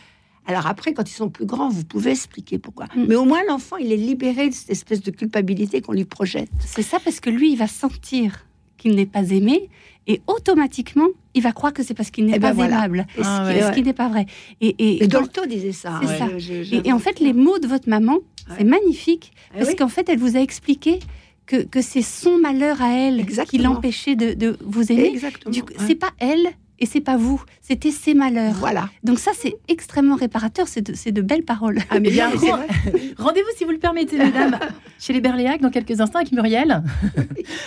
[0.47, 2.87] Alors après, quand ils sont plus grands, vous pouvez expliquer pourquoi.
[2.97, 3.05] Mm.
[3.09, 6.49] Mais au moins, l'enfant, il est libéré de cette espèce de culpabilité qu'on lui projette.
[6.61, 9.69] C'est ça parce que lui, il va sentir qu'il n'est pas aimé
[10.07, 12.77] et automatiquement, il va croire que c'est parce qu'il n'est Eh ben pas voilà.
[12.77, 13.07] aimable.
[13.19, 13.59] Et ce Ah qui ouais.
[13.59, 14.27] est- Ce qui n'est pas vrai.
[14.61, 15.95] Et, et, Et quand- Dolto disait ça.
[15.97, 16.29] Hein.
[16.73, 18.19] et- et en fait, les mots de votre maman,
[18.57, 19.77] c'est magnifique Ah parce oui.
[19.77, 21.01] qu'en fait, elle vous a expliqué
[21.47, 25.07] que, que c'est son malheur à elle qui l'empêchait de, de vous aimer.
[25.07, 25.53] Exactement.
[25.53, 25.85] Du coup, Ouais.
[25.87, 26.47] c'est pas elle
[26.79, 28.55] et c'est pas vous, c'était ses malheurs.
[28.55, 28.89] Voilà.
[29.03, 30.67] Donc ça, c'est extrêmement réparateur.
[30.69, 31.79] C'est de, belles paroles.
[31.91, 32.31] Ah, mais bien.
[33.19, 34.59] Rendez-vous, si vous le permettez, mesdames,
[34.99, 36.83] chez les Berléac dans quelques instants avec Muriel,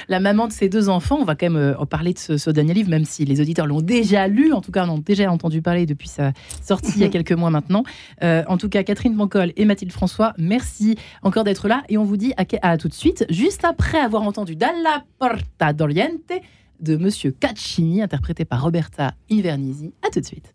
[0.07, 1.17] la maman de ses deux enfants.
[1.19, 3.41] On va quand même euh, en parler de ce, ce dernier livre, même si les
[3.41, 6.93] auditeurs l'ont déjà lu, en tout cas, en ont déjà entendu parler depuis sa sortie
[6.95, 7.83] il y a quelques mois maintenant.
[8.23, 11.83] Euh, en tout cas, Catherine Pancol et Mathilde François, merci encore d'être là.
[11.89, 15.73] Et on vous dit à, à tout de suite, juste après avoir entendu Dalla Porta
[15.73, 16.31] d'Oriente
[16.79, 19.93] de Monsieur Caccini, interprété par Roberta Invernisi.
[20.05, 20.53] À tout de suite.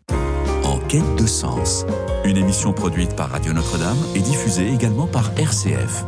[0.63, 1.85] En quête de sens,
[2.25, 6.05] une émission produite par Radio Notre-Dame et diffusée également par RCF.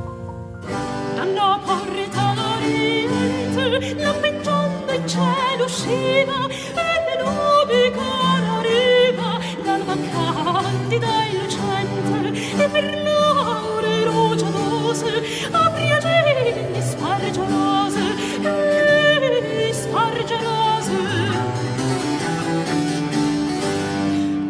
[19.88, 20.92] starge rose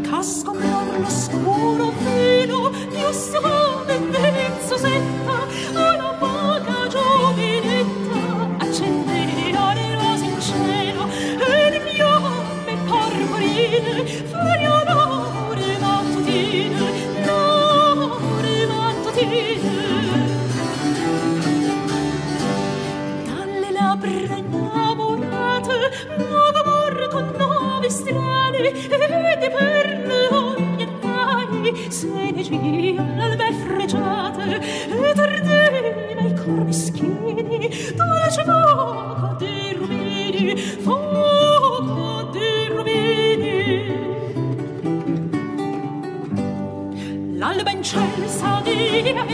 [0.10, 5.38] casco blu scuro fino di ossone di Suzetta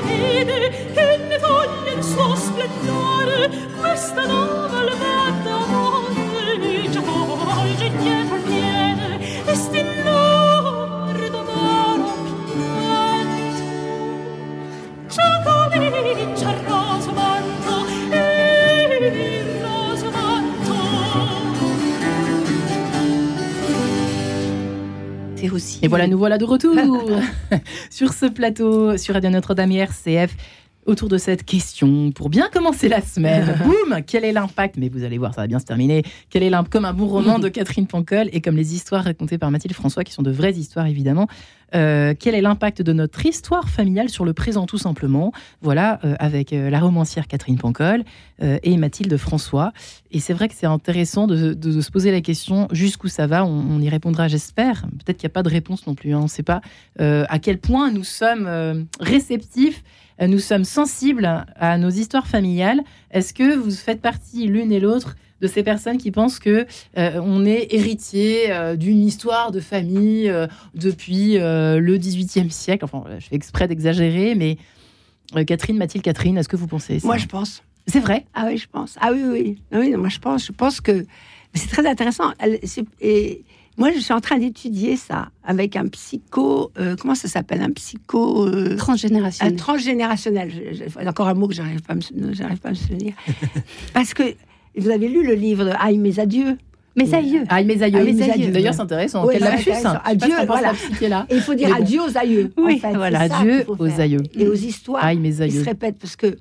[0.05, 0.32] Hey.
[26.03, 26.75] Voilà, nous voilà de retour
[27.89, 30.35] sur ce plateau, sur Radio Notre-Dame RCF,
[30.85, 32.11] autour de cette question.
[32.11, 35.47] Pour bien commencer la semaine, boum, quel est l'impact Mais vous allez voir, ça va
[35.47, 36.03] bien se terminer.
[36.29, 39.37] Quel est l'impact Comme un bon roman de Catherine Pancol et comme les histoires racontées
[39.37, 41.27] par Mathilde François, qui sont de vraies histoires évidemment.
[41.75, 45.31] Euh, quel est l'impact de notre histoire familiale sur le présent, tout simplement
[45.61, 48.03] Voilà, euh, avec euh, la romancière Catherine Pancol
[48.41, 49.71] et Mathilde François.
[50.11, 53.45] Et c'est vrai que c'est intéressant de, se poser la question jusqu'où ça va.
[53.45, 54.81] On, y répondra, j'espère.
[54.81, 56.13] Peut-être qu'il n'y a pas de réponse non plus.
[56.13, 56.59] hein, on ne sait pas
[56.99, 59.81] à quel point nous sommes réceptifs,
[60.19, 62.81] nous sommes sensibles à nos histoires familiales.
[63.11, 66.65] Est-ce que vous faites partie l'une et l'autre de ces personnes qui pensent que
[66.97, 72.85] euh, on est héritier euh, d'une histoire de famille euh, depuis euh, le XVIIIe siècle.
[72.85, 74.57] Enfin, je fais exprès d'exagérer, mais
[75.35, 77.07] euh, Catherine, Mathilde, Catherine, est-ce que vous pensez ça?
[77.07, 77.61] Moi, je pense.
[77.87, 78.25] C'est vrai?
[78.33, 78.95] Ah oui, je pense.
[79.01, 79.61] Ah oui, oui.
[79.73, 80.45] Ah oui, non, moi, je pense.
[80.47, 81.05] Je pense que
[81.53, 82.31] c'est très intéressant.
[83.01, 83.43] Et
[83.77, 86.71] moi, je suis en train d'étudier ça avec un psycho.
[86.79, 87.61] euh, comment ça s'appelle?
[87.61, 88.47] Un psycho.
[88.47, 89.55] euh, un Transgénérationnel.
[89.57, 90.51] transgénérationnel.
[90.73, 93.13] Je- je- encore un mot que j'arrive pas, à me pas à me souvenir.
[93.93, 94.23] Parce que
[94.81, 96.57] vous avez lu le livre de Aïe, mes adieux?
[96.95, 97.43] Mes aïeux.
[97.49, 97.97] Ah, mes aïeux.
[97.99, 98.51] Ah, mes aïeux.
[98.51, 99.25] D'ailleurs, c'est intéressant.
[99.25, 99.71] Oui, Quel lapsus.
[100.05, 100.73] Adieu, voilà.
[101.01, 101.25] là.
[101.29, 101.75] Et il faut dire bon.
[101.75, 102.53] adieu aux aïeux.
[102.55, 102.93] Oui, en fait.
[102.95, 103.99] voilà, adieu aux faire.
[103.99, 104.21] aïeux.
[104.37, 105.03] Et aux histoires.
[105.03, 105.59] Aïe, mes qui aïeux.
[105.61, 106.37] se répètent parce que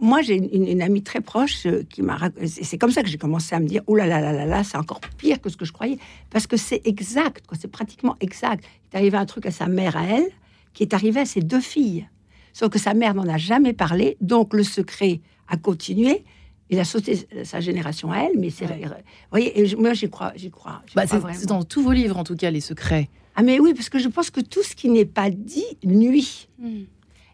[0.00, 3.08] moi j'ai une, une amie très proche euh, qui m'a rac- c'est comme ça que
[3.08, 5.50] j'ai commencé à me dire oh là là là là là c'est encore pire que
[5.50, 5.98] ce que je croyais
[6.30, 9.96] parce que c'est exact c'est pratiquement exact il est arrivé un truc à sa mère
[9.96, 10.28] à elle
[10.74, 12.06] qui est arrivé à ses deux filles
[12.52, 16.22] sauf que sa mère n'en a jamais parlé donc le secret a continué
[16.70, 18.80] il a sauté sa génération à elle mais c'est Ouais.
[18.84, 18.90] vous
[19.30, 22.24] voyez et je- moi j'y crois j'y crois, Bah, c'est dans tous vos livres, en
[22.24, 23.08] tout cas, les secrets.
[23.36, 26.48] ah mais oui parce que je pense que tout ce qui n'est pas dit nuit
[26.58, 26.80] Mm.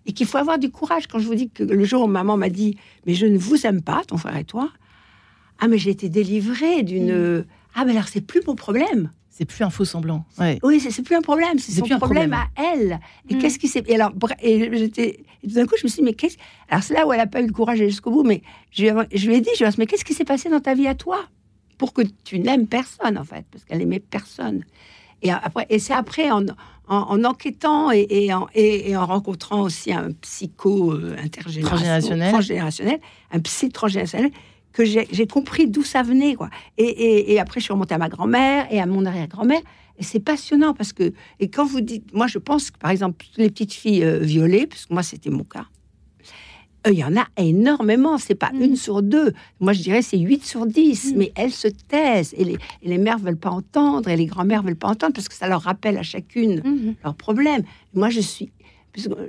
[0.06, 1.06] et qu'il faut avoir du courage.
[1.08, 3.66] Quand je vous dis que le jour où maman m'a dit Mais je ne vous
[3.66, 4.70] aime pas, ton frère et toi,
[5.58, 7.44] ah, mais j'ai été délivrée d'une.
[7.74, 9.10] Ah, mais alors c'est plus mon problème.
[9.36, 10.24] C'est plus un faux semblant.
[10.38, 10.60] Ouais.
[10.62, 12.48] Oui, c'est plus un problème, c'est son plus un problème, problème.
[12.56, 13.00] à elle.
[13.28, 13.38] Et Mm.
[13.40, 13.82] qu'est-ce qui s'est.
[13.88, 15.24] Et alors, et j'étais.
[15.42, 16.36] tout d'un coup, je me suis dit Mais qu'est-ce.
[16.68, 18.82] Alors, c'est là où elle n'a pas eu le courage d'aller jusqu'au bout, mais je,
[18.82, 20.48] lui ai- je lui ai dit Je lui ai dit, Mais qu'est-ce qui s'est passé
[20.50, 21.18] dans ta vie à toi
[21.78, 24.62] Pour que tu n'aimes personne, en fait, parce qu'elle aimait personne.
[25.22, 26.44] Et après, et c'est après, en,
[26.86, 31.62] en, en enquêtant et, et en, et, et en rencontrant aussi un psycho euh, intergénérationnel,
[31.64, 32.30] Transgénérationnel.
[32.30, 33.00] transgénérationnel,
[33.32, 34.30] un psy transgénérationnel,
[34.74, 36.34] que j'ai compris d'où ça venait.
[36.34, 36.50] Quoi.
[36.76, 39.60] Et, et, et après, je suis remontée à ma grand-mère et à mon arrière-grand-mère.
[39.98, 43.24] Et c'est passionnant parce que, et quand vous dites, moi je pense que par exemple,
[43.36, 45.66] les petites filles euh, violées, parce que moi c'était mon cas,
[46.86, 48.62] euh, il y en a énormément, c'est pas Mm.
[48.62, 49.32] une sur deux.
[49.60, 51.16] Moi je dirais c'est 8 sur 10, Mm.
[51.18, 54.62] mais elles se taisent et les, et les mères veulent pas entendre et les grand-mères
[54.64, 56.94] veulent pas entendre parce que ça leur rappelle à chacune Mhm.
[57.04, 57.62] leurs problèmes.
[57.94, 58.50] Moi je suis,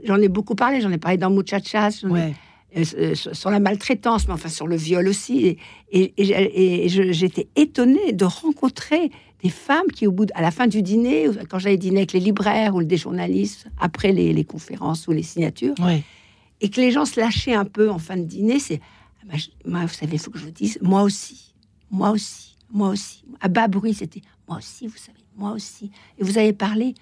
[0.04, 2.34] j'en ai beaucoup parlé, j'en ai parlé dans Muchachas, Ouais.
[2.78, 5.46] Euh, euh, sur la maltraitance, mais enfin sur le viol aussi.
[5.46, 5.58] Et,
[5.92, 9.12] et- et j'ai- et je- j'étais étonnée de rencontrer
[9.44, 12.14] des femmes qui, au bout de- à la fin du dîner, quand j'allais dîner avec
[12.14, 15.76] les libraires ou des journalistes, après les, les conférences ou les signatures,
[16.62, 18.80] et que les gens se lâchaient un peu en fin de dîner, c'est
[19.22, 19.40] Ah ben,
[19.72, 21.54] moi, vous savez, il faut que je vous dise, moi aussi,
[21.92, 23.24] moi aussi, moi aussi.
[23.42, 25.90] À bas bruit, c'était moi aussi, vous savez, moi aussi.
[26.20, 26.94] Et vous avez parlé,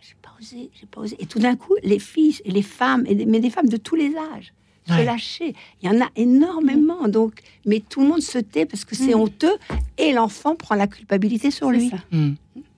[0.00, 1.16] j'ai pas osé, j'ai pas osé.
[1.18, 3.76] Et tout d'un coup, les filles et les femmes, et des- mais des femmes de
[3.76, 4.54] tous les âges,
[4.88, 5.00] Ouais.
[5.00, 5.54] se lâcher.
[5.82, 9.14] Il y en a énormément, donc, mais tout le monde se tait parce que c'est
[9.14, 9.20] Mm.
[9.20, 9.54] honteux,
[9.98, 11.88] et l'enfant prend la culpabilité sur lui.
[11.90, 11.96] Ça.
[12.12, 12.34] Hmm.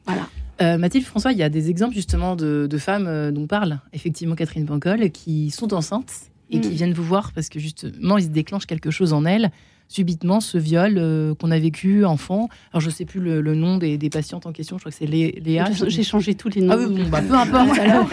[0.06, 0.28] Voilà.
[0.60, 3.78] Euh, Mathilde François, il y a des exemples justement de, de femmes euh, dont parle
[3.92, 6.12] effectivement Catherine Pancol qui sont enceintes
[6.50, 6.72] et qui Mm.
[6.72, 9.50] viennent vous voir parce que justement il se déclenche quelque chose en elles.
[9.88, 12.48] Subitement, ce viol euh, qu'on a vécu enfant.
[12.72, 14.76] Alors je sais plus le, le nom des, des patientes en question.
[14.76, 15.64] Je crois que c'est Léa.
[15.72, 16.74] J'ai changé tous les noms.
[16.74, 18.06] Ah oui, bon, bah, peu importe alors.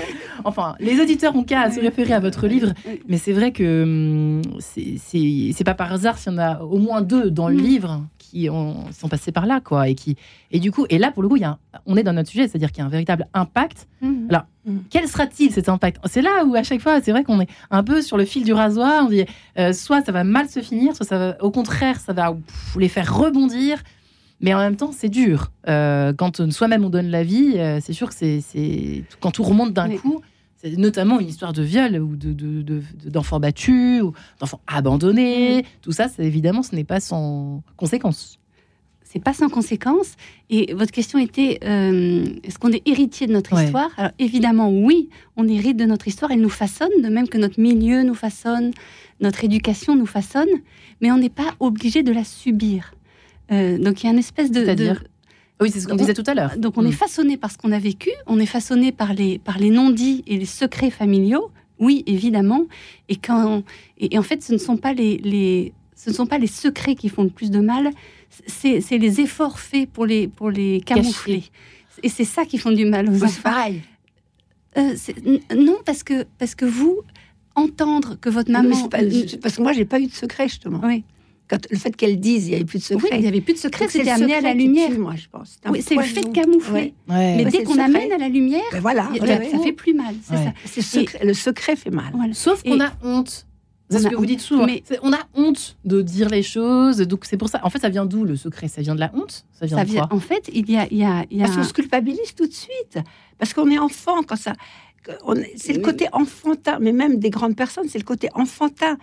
[0.45, 2.73] Enfin, les auditeurs ont qu'à à se référer à votre livre.
[3.07, 7.01] Mais c'est vrai que hum, c'est- pas par hasard s'il y en a au moins
[7.01, 7.59] deux dans le Mm.
[7.61, 9.89] livre qui ont, sont passés par là, quoi.
[9.89, 10.15] Et, qui,
[10.51, 12.29] et du coup, et là, pour le coup, y a un- on est dans notre
[12.29, 13.87] sujet, c'est-à-dire qu'il y a un véritable impact.
[14.65, 14.83] Mhm.
[14.89, 16.01] Quel sera-t-il cet impact?
[16.05, 18.43] C'est là où, à chaque fois, c'est vrai qu'on est un peu sur le fil
[18.43, 19.03] du rasoir.
[19.05, 19.25] On dit
[19.59, 22.75] euh, soit ça va mal se finir, soit ça va, au contraire, ça va pff,
[22.79, 23.81] les faire rebondir.
[24.41, 25.51] Mais en même temps, c'est dur.
[25.69, 29.71] Euh, quand soi-même on donne la vie, euh, c'est sûr que c'est, quand tout remonte
[29.73, 29.97] d'un Oui.
[29.97, 30.21] coup.
[30.57, 34.61] C'est notamment une histoire de viol ou de, de- de- de- d'enfants battus ou d'enfants
[34.67, 35.63] abandonnés.
[35.81, 38.39] Tout ça, évidemment, ce n'est pas sans conséquence.
[39.15, 40.15] C'est pas sans conséquence.
[40.49, 43.63] Et votre question était euh, est-ce qu'on est héritier de notre Ouais.
[43.65, 43.89] histoire?
[43.97, 46.31] Alors évidemment, oui, on hérite de notre histoire.
[46.31, 48.71] Elle nous façonne, de même que notre milieu nous façonne,
[49.21, 50.49] notre éducation nous façonne,
[50.99, 52.93] mais on n'est pas obligé de la subir.
[53.51, 54.95] Euh, donc il y a une espèce de, C'est-à-dire?
[55.01, 55.07] De-
[55.61, 56.57] Oui, c'est ce qu'on On- disait tout à l'heure.
[56.57, 56.87] donc on Mm.
[56.87, 60.25] est façonné par ce qu'on a vécu, on est façonné par les, par les non-dits
[60.27, 61.49] et les secrets familiaux,
[61.79, 62.65] oui, évidemment.
[63.07, 63.63] Et, quand,
[63.97, 66.47] et, et en fait, ce ne sont pas les, les, ce ne sont pas les
[66.47, 67.91] secrets qui font le plus de mal,
[68.47, 71.43] c'est les efforts faits pour les, pour les camoufler.
[72.03, 73.41] Et c'est ça qui font du mal aux Moi, c'est enfants.
[73.43, 73.81] pareil.
[74.77, 74.93] Euh,
[75.55, 76.99] non, parce que, parce que vous,
[77.55, 78.89] entendre que votre maman...
[78.89, 78.97] pas-
[79.41, 80.81] parce que moi, j'ai pas eu de secret, justement.
[80.83, 81.03] Oui.
[81.47, 83.17] Quand, le fait qu'elle dise, il n'y avait plus de Oui, secret.
[83.17, 84.89] il n'y avait plus de secret, c'était amené à la lumière.
[84.89, 85.57] tue, moi, je pense.
[85.69, 86.73] Oui, c'est le fait de camoufler.
[86.73, 87.15] Ouais.
[87.15, 87.35] Ouais.
[87.37, 90.15] Mais Ouais, dès qu'on amène à la lumière, Ben voilà, a- ça fait plus mal.
[90.23, 90.53] C'est Ouais.
[90.65, 90.81] ça.
[90.81, 92.11] Secret- le secret fait mal.
[92.13, 92.33] Voilà.
[92.33, 93.45] Sauf qu'on a honte.
[93.89, 94.27] C'est On ce a que vous honte.
[94.27, 94.65] dites souvent.
[94.65, 96.97] Mais- On a honte de dire les choses.
[96.99, 97.59] Donc c'est pour ça.
[97.63, 98.67] En fait, ça vient d'où le secret?
[98.67, 99.45] Ça vient de la honte?
[99.53, 100.17] Ça vient Ça de vient, quoi?
[100.17, 102.33] en fait, il y a, il y a, il y a Parce qu'on se culpabilise
[102.35, 102.97] tout de suite.
[103.37, 104.53] Parce qu'on est enfant quand ça.
[105.55, 108.97] C'est le côté enfantin, mais même des grandes personnes, c'est le côté enfantin.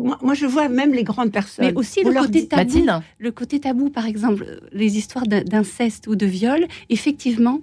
[0.00, 1.66] Moi, moi, je vois même les grandes personnes.
[1.66, 2.62] Mais aussi le côté tabou.
[2.62, 7.60] Mathilde le côté tabou, par exemple, les histoires d'in- d'inceste ou de viol, effectivement,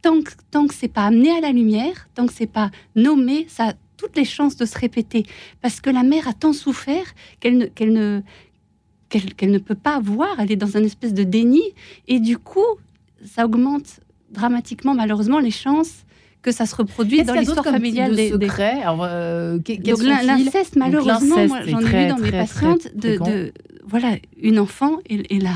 [0.00, 3.46] tant que, tant que c'est pas amené à la lumière, tant que c'est pas nommé,
[3.48, 5.24] ça toutes les chances de se répéter.
[5.60, 7.04] Parce que la mère a tant souffert
[7.40, 8.20] qu'elle ne, qu'elle ne,
[9.08, 11.62] qu'elle, qu'elle ne peut pas voir, elle est dans un espèce de déni,
[12.08, 12.64] et du coup,
[13.24, 14.00] ça augmente
[14.30, 16.04] dramatiquement, malheureusement, les chances
[16.40, 20.76] que ça se reproduise dans l'histoire familiale de des, des- secrets Alors, euh, donc l'inceste,
[20.76, 23.52] malheureusement, l'inceste moi, est j'en ai très, vu dans mes patientes très de,
[23.86, 25.54] voilà une enfant et, et la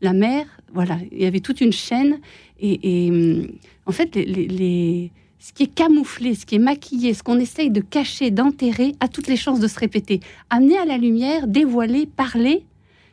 [0.00, 2.20] la mère, voilà, il y avait toute une chaîne.
[2.60, 3.48] Et, et, hum,
[3.86, 7.38] en fait les, les- les- ce qui est camouflé, ce qui est maquillé, ce qu'on
[7.38, 10.20] essaye de cacher, d'enterrer, a toutes les chances de se répéter.
[10.50, 12.64] Amener à la lumière, dévoiler, parler,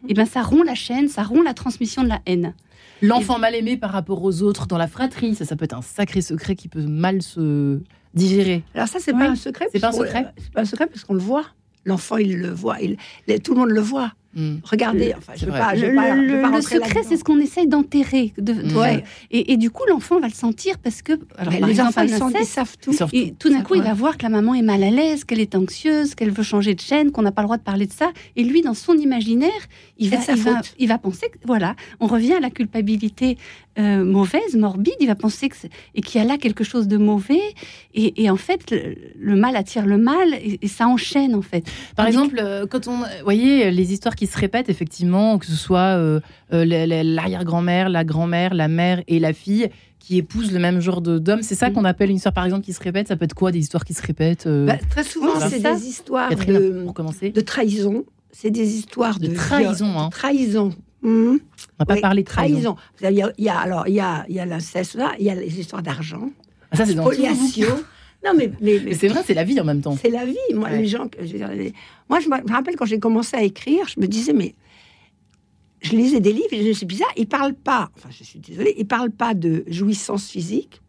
[0.07, 2.53] et ben ça rompt la chaîne, ça rompt la transmission de la haine.
[3.01, 5.81] L'enfant mal aimé par rapport aux autres dans la fratrie, ça, ça peut être un
[5.81, 7.79] sacré secret qui peut mal se
[8.13, 8.63] digérer.
[8.73, 9.19] Alors ça, c'est Oui.
[9.19, 9.67] pas un secret.
[9.71, 11.45] C'est pas un parce qu'on- secret C'est pas un secret parce qu'on le voit.
[11.83, 12.77] L'enfant, il le voit.
[12.81, 12.97] Il-
[13.41, 14.13] tout le monde le voit.
[14.35, 14.55] Hmm.
[14.63, 15.07] Regardez.
[15.09, 15.59] Le- Enfin, je c'est veux vrai.
[15.61, 15.75] pas.
[15.75, 17.67] Je Le, veux pas, je veux le- pas le rentrer secret, c'est ce qu'on essaye
[17.67, 18.33] d'enterrer.
[18.37, 19.03] De, de- Ouais.
[19.31, 21.89] et, et du coup, l'enfant va le sentir parce que, alors, Mais par les exemple,
[21.89, 22.01] enfants,
[22.35, 22.91] un ils, savent tout.
[22.91, 24.89] Ils savent Et tout d'un coup, il va voir que la maman est mal à
[24.91, 27.63] l'aise, qu'elle est anxieuse, qu'elle veut changer de chaîne, qu'on n'a pas le droit de
[27.63, 28.11] parler de ça.
[28.35, 29.51] Et lui, dans son imaginaire,
[29.97, 30.73] il va, il, va, faute.
[30.79, 33.37] il va penser que, voilà, on revient à la culpabilité
[33.77, 34.93] euh, mauvaise, morbide.
[35.01, 37.41] Il va penser que c'est- et qu'il y a là quelque chose de mauvais.
[37.93, 41.41] Et, et en fait, le, le mal attire le mal et, et ça enchaîne, en
[41.41, 41.65] fait.
[41.95, 45.45] Par Tandis exemple, euh, quand on, vous voyez, les histoires qui se répètent effectivement, que
[45.45, 46.19] ce soit euh,
[46.53, 50.79] euh, la- la- l'arrière-grand-mère, la grand-mère, la mère et la fille qui épousent le même
[50.81, 51.73] genre de- d'homme, c'est ça Mm.
[51.73, 53.07] qu'on appelle une histoire par exemple qui se répète.
[53.07, 55.49] Ça peut être quoi des histoires qui se répètent euh, Bah, très souvent, Voilà.
[55.49, 57.31] c'est des histoires de, pour commencer.
[57.31, 58.05] de trahison.
[58.31, 60.05] C'est des histoires De de, trahison, viol- hein.
[60.07, 60.69] de trahison.
[61.01, 61.39] Mhm.
[61.39, 61.39] On
[61.79, 62.75] va pas Oui, parler de trahison.
[63.01, 65.11] Il y a, il y a- alors, il y a, il y a l'inceste là,
[65.19, 66.29] il y a les histoires d'argent,
[66.71, 67.05] Ah, ça c'est dans.
[68.25, 69.95] Non, mais, mais, Mais c'est vrai, c'est la vie en même temps.
[70.01, 70.35] C'est la vie.
[70.53, 70.79] Moi, Ouais.
[70.79, 71.73] les gens, je veux dire, les-
[72.09, 74.55] moi, je me rappelle quand j'ai commencé à écrire, je me disais, mais
[75.81, 78.23] je lisais des livres et je me disais, c'est bizarre, ils parlent pas, enfin, je
[78.23, 80.81] suis désolée, ils parlent pas de jouissance physique.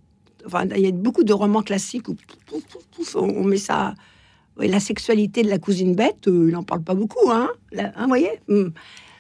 [0.46, 2.14] Enfin, il y a beaucoup de romans classiques où
[2.46, 3.94] pouf, pouf, pouf, on met ça.
[4.58, 7.50] Oui, la sexualité de la cousine bête, euh, il n'en parle pas beaucoup, hein.
[7.72, 8.72] Là, hein, voyez Hum.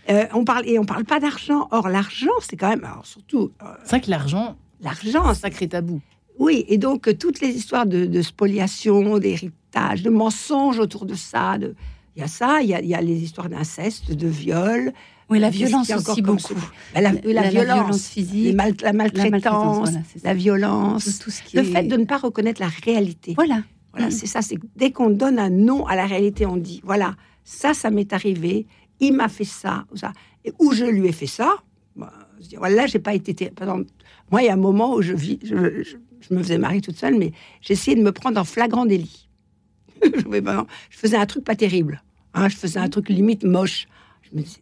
[0.08, 1.66] Euh, on parle et on parle pas d'argent.
[1.72, 6.00] Or, l'argent, c'est quand même, alors surtout euh, C'est vrai que l'argent, l'argent, sacré tabou.
[6.38, 11.14] Oui, et donc euh, toutes les histoires de, de spoliation, d'héritage, de mensonges autour de
[11.14, 11.74] ça, de-
[12.16, 14.92] il y a ça, il y a, il y a les histoires d'inceste, de viol.
[15.28, 16.54] Oui, la a violence aussi beaucoup.
[16.94, 21.56] Bah, la, la violence, physique, mal- la maltraitance, voilà, la violence, tout, tout ce qui
[21.56, 21.66] le est...
[21.66, 23.34] fait de ne pas reconnaître la réalité.
[23.34, 23.62] Voilà.
[23.92, 24.10] Voilà, Mm.
[24.12, 24.40] c'est ça.
[24.42, 28.12] C'est dès qu'on donne un nom à la réalité, on dit voilà, ça, ça m'est
[28.12, 28.66] arrivé,
[29.00, 30.12] il m'a fait ça, ou ça,
[30.44, 31.56] et où je lui ai fait ça.
[31.96, 33.34] bah, je dis, voilà, là, j'ai pas été.
[33.34, 33.90] ter- Par exemple,
[34.30, 35.96] moi, il y a un moment où je vis, je, je-
[36.28, 39.28] je me faisais marier toute seule, mais j'essayais de me prendre en flagrant délit.
[40.02, 40.60] je,
[40.90, 42.02] faisais un truc pas terrible.
[42.34, 43.88] hein, je faisais un truc limite moche.
[44.22, 44.60] Je me disais,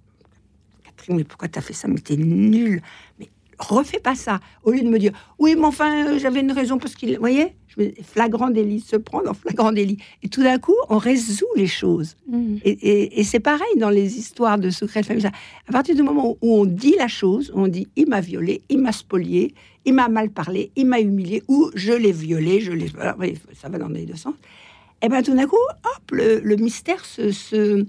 [0.85, 1.89] Catherine, mais pourquoi t'as fait ça?
[1.89, 2.83] Mais t'es nulle.
[3.19, 3.29] Mais
[3.67, 4.41] refais pas ça.
[4.63, 7.15] Au lieu de me dire, oui, mais enfin, euh, j'avais une raison parce qu'il.
[7.15, 9.99] Vous voyez je me, Flagrant délit, se prendre en flagrant délit.
[10.23, 12.17] Et tout d'un coup, on résout les choses.
[12.29, 12.57] Mm.
[12.65, 15.23] Et, et- et c'est pareil dans les histoires de secrets de famille.
[15.23, 15.33] Ça,
[15.69, 18.79] À partir du moment où on dit la chose, on dit il m'a violé, il
[18.79, 22.89] m'a spolié, il m'a mal parlé, il m'a humilié, ou je l'ai violé, je l'ai.
[23.61, 24.35] ça va dans les deux sens.
[25.03, 27.85] Et bien tout d'un coup, hop, le, le mystère se, se,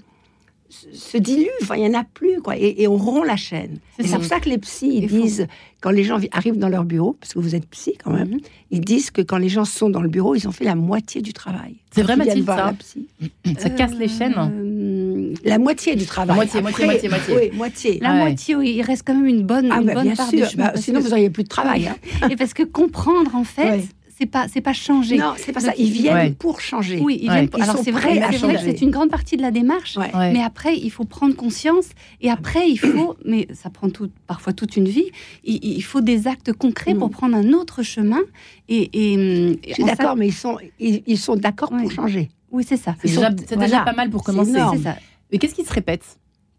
[0.69, 1.47] se- dilue.
[1.61, 2.57] Enfin, il n'y en a plus, quoi.
[2.57, 3.79] Et, et on rompt la chaîne.
[3.99, 5.47] C'est pour ça que les psys ils disent,
[5.81, 8.39] quand les gens arrivent dans leur bureau, parce que vous êtes psy quand même, Mhm.
[8.71, 11.21] ils disent que quand les gens sont dans le bureau, ils ont fait la moitié
[11.21, 11.75] du travail.
[11.91, 12.73] C'est vrai, Mathilde, ça.
[13.59, 14.33] Ça casse les chaînes.
[14.37, 16.35] Euh, La moitié du travail.
[16.35, 17.35] moitié, moitié, moitié, moitié.
[17.35, 17.99] Oui, moitié.
[18.01, 18.19] La ouais.
[18.19, 20.65] moitié, oui, il reste quand même une bonne, Ah une bah, bonne part sûr, chemin.
[20.65, 21.87] Bah, sinon que- vous n'auriez plus de travail.
[21.87, 21.95] hein.
[22.29, 23.83] Et parce que comprendre, en fait, Ouais.
[24.17, 25.17] C'est pas, c'est pas changer.
[25.17, 25.73] Non, c'est pas ça.
[25.77, 26.31] Ils viennent Ouais.
[26.31, 26.99] pour changer.
[27.01, 27.33] Oui, ils Ouais.
[27.35, 28.57] viennent pour- Ils Alors c'est vrai, c'est vrai que changer.
[28.77, 29.97] c'est une grande partie de la démarche.
[29.97, 30.15] Ouais.
[30.15, 30.31] Ouais.
[30.31, 31.87] Mais après, il faut prendre conscience.
[32.21, 35.09] Et après, il faut, mais ça prend tout, parfois toute une vie,
[35.43, 36.99] il, il faut des actes concrets Mm.
[36.99, 38.21] pour prendre un autre chemin.
[38.69, 41.81] Et, et, et Je suis d'accord, ça- mais ils sont, ils, ils sont d'accord Ouais.
[41.81, 42.29] pour changer.
[42.51, 42.95] Oui, c'est ça.
[43.01, 43.69] C'est déjà, sont- c'est voilà.
[43.69, 44.51] déjà pas mal pour commencer.
[44.51, 44.77] énorme.
[44.77, 44.95] C'est ça.
[45.31, 46.03] Mais qu'est-ce qui se répète?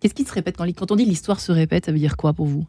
[0.00, 2.34] Qu'est-ce qui se répète quand, quand on dit l'histoire se répète Ça veut dire quoi
[2.34, 2.66] pour vous?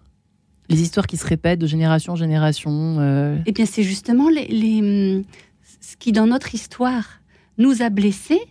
[0.69, 2.97] Les histoires qui se répètent de génération en génération.
[2.99, 4.79] euh, Eh bien, c'est justement les, les,
[5.17, 5.23] hum,
[5.81, 7.21] ce qui, dans notre histoire,
[7.57, 8.41] nous a blessés,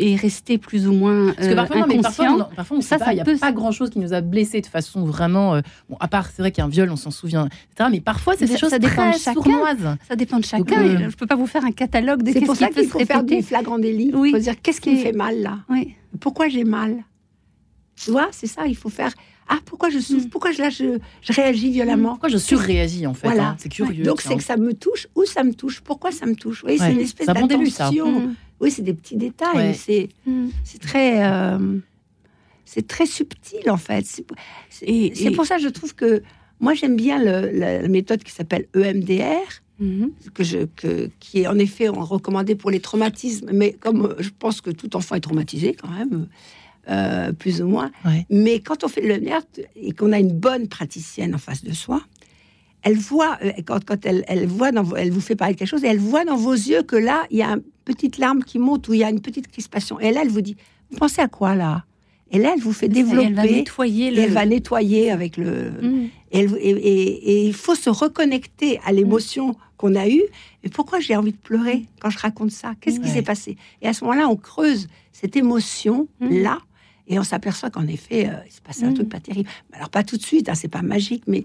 [0.00, 2.48] est resté plus ou moins Parce que euh, parfois, non, mais parfois, inconscient.
[2.52, 4.12] on- parfois, on Ça, sait pas, ça il n'y a peut- pas grand-chose qui nous
[4.14, 5.56] a blessés de façon vraiment.
[5.56, 7.88] euh, bon, à part, c'est vrai qu'un viol, on s'en souvient, etc.
[7.90, 9.42] Mais parfois, c'est des ça- choses ça dépend de très chacun.
[9.42, 9.96] sournoises.
[10.06, 10.62] Ça dépend de chacun.
[10.62, 12.54] Donc, euh, et je ne peux pas vous faire un catalogue de C'est qu'est-ce pour
[12.54, 14.12] qui ça peut qu'il se faut faire des flagrants délits.
[14.14, 14.28] Oui.
[14.28, 15.58] Il faut dire qu'est-ce qui me fait mal là?
[15.68, 15.94] Oui.
[16.20, 16.98] Pourquoi j'ai mal?
[17.96, 19.10] Tu vois, c'est ça, il faut faire.
[19.48, 20.30] Ah, pourquoi je souffre Mm.
[20.30, 23.48] Pourquoi je, là, je, je réagis violemment Pourquoi je surréagis en fait Voilà.
[23.50, 24.04] hein, C'est curieux.
[24.04, 25.80] Donc c'est que ça me touche ou ça me touche.
[25.80, 26.62] Pourquoi ça me touche?
[26.64, 26.78] Oui, Ouais.
[26.78, 28.20] c'est une espèce bon d'attention.
[28.20, 28.34] Mm.
[28.60, 29.56] Oui, c'est des petits détails.
[29.56, 29.74] Ouais.
[29.74, 30.08] C'est
[30.64, 31.78] c'est très euh,
[32.64, 34.04] c'est très subtil en fait.
[34.70, 36.22] C'est pour ça que je trouve que
[36.60, 39.62] moi j'aime bien le- la, la méthode qui s'appelle EMDR.
[39.80, 40.10] Mhm.
[40.34, 44.30] Que je, que, qui est en effet recommandée pour les traumatismes, mais comme euh, je
[44.36, 46.26] pense que tout enfant est traumatisé quand même,
[46.90, 47.90] euh, plus ou moins.
[48.04, 48.26] Ouais.
[48.30, 49.44] Mais quand on fait le NERT
[49.76, 52.00] et qu'on a une bonne praticienne en face de soi,
[52.82, 55.68] elle voit, euh, quand, quand elle, elle voit dans, elle vous fait parler de quelque
[55.68, 58.42] chose, et elle voit dans vos yeux que là, il y a une petite larme
[58.44, 59.98] qui monte ou il y a une petite crispation.
[60.00, 60.56] Et là, elle vous dit,
[60.90, 61.84] vous pensez à quoi là?
[62.30, 63.26] Et là, elle vous fait Et développer.
[63.28, 64.20] elle va nettoyer et le.
[64.22, 65.70] elle va nettoyer avec le.
[65.82, 66.08] Mm.
[66.30, 70.22] Et, elle- et- et- et il faut se reconnecter à l'émotion qu'on a eue.
[70.62, 72.74] Et pourquoi j'ai envie de pleurer quand je raconte ça?
[72.80, 73.56] Qu'est-ce qui s'est passé?
[73.80, 76.58] Et à ce moment-là, on creuse cette émotion-là.
[77.08, 78.94] Et on s'aperçoit qu'en effet, euh, il s'est passé un Mm.
[78.94, 79.48] truc pas terrible.
[79.72, 81.44] Alors, pas tout de suite, hein, c'est pas magique, mais,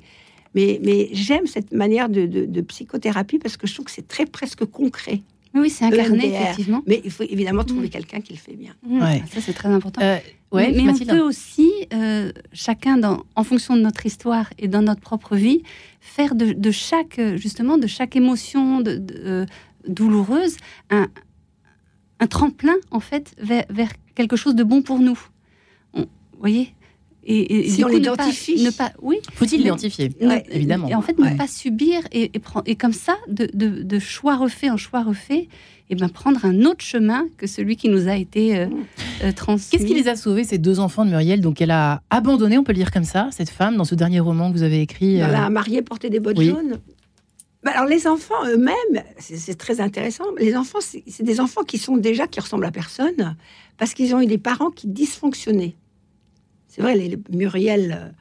[0.55, 4.07] mais, mais j'aime cette manière de, de- de psychothérapie parce que je trouve que c'est
[4.07, 5.21] très presque concret.
[5.55, 6.41] Oui, c'est incarné, EMDR.
[6.41, 6.81] effectivement.
[6.87, 7.91] Mais il faut évidemment trouver Mm.
[7.91, 8.73] quelqu'un qui le fait bien.
[8.85, 9.01] Mm.
[9.01, 9.23] Ouais.
[9.31, 10.01] Ça, c'est très important.
[10.01, 10.17] Euh,
[10.51, 14.67] ouais, mais mais on peut aussi, euh, chacun, dans, en fonction de notre histoire et
[14.67, 15.61] dans notre propre vie,
[16.01, 19.45] faire de, de chaque, justement, de chaque émotion de, de, euh,
[19.87, 20.57] douloureuse
[20.89, 21.07] un,
[22.19, 25.19] un tremplin, en fait, vers, vers quelque chose de bon pour nous.
[26.33, 26.73] Vous voyez
[27.25, 28.61] et, et Si on coup, ne pas- l'identifie.
[28.63, 30.11] ne pas, oui, Faut-il Mais- l'identifier?
[30.19, 30.43] Ouais.
[30.51, 30.89] Évidemment.
[30.89, 31.31] et en fait, Ouais.
[31.31, 34.75] ne pas subir et, et, prendre- et comme ça, de, de, de choix refait en
[34.75, 35.47] choix refait,
[35.89, 38.67] et ben prendre un autre chemin que celui qui nous a été euh,
[39.23, 39.69] euh, transmis.
[39.71, 41.39] Qu'est-ce qui les a sauvés, ces deux enfants de Muriel?
[41.39, 44.19] Donc, elle a abandonné, on peut le dire comme ça, cette femme, dans ce dernier
[44.19, 45.21] roman que vous avez écrit.
[45.21, 46.47] Euh, la mariée porter des bottes oui.
[46.49, 46.79] jaunes.
[47.63, 50.25] Bah, alors les enfants eux-mêmes, c'est très intéressant.
[50.37, 53.37] Les enfants, c'est des enfants qui sont déjà qui ressemblent à personne
[53.77, 55.75] parce qu'ils ont eu des parents qui dysfonctionnaient.
[56.73, 58.13] C'est vrai, les, Muriel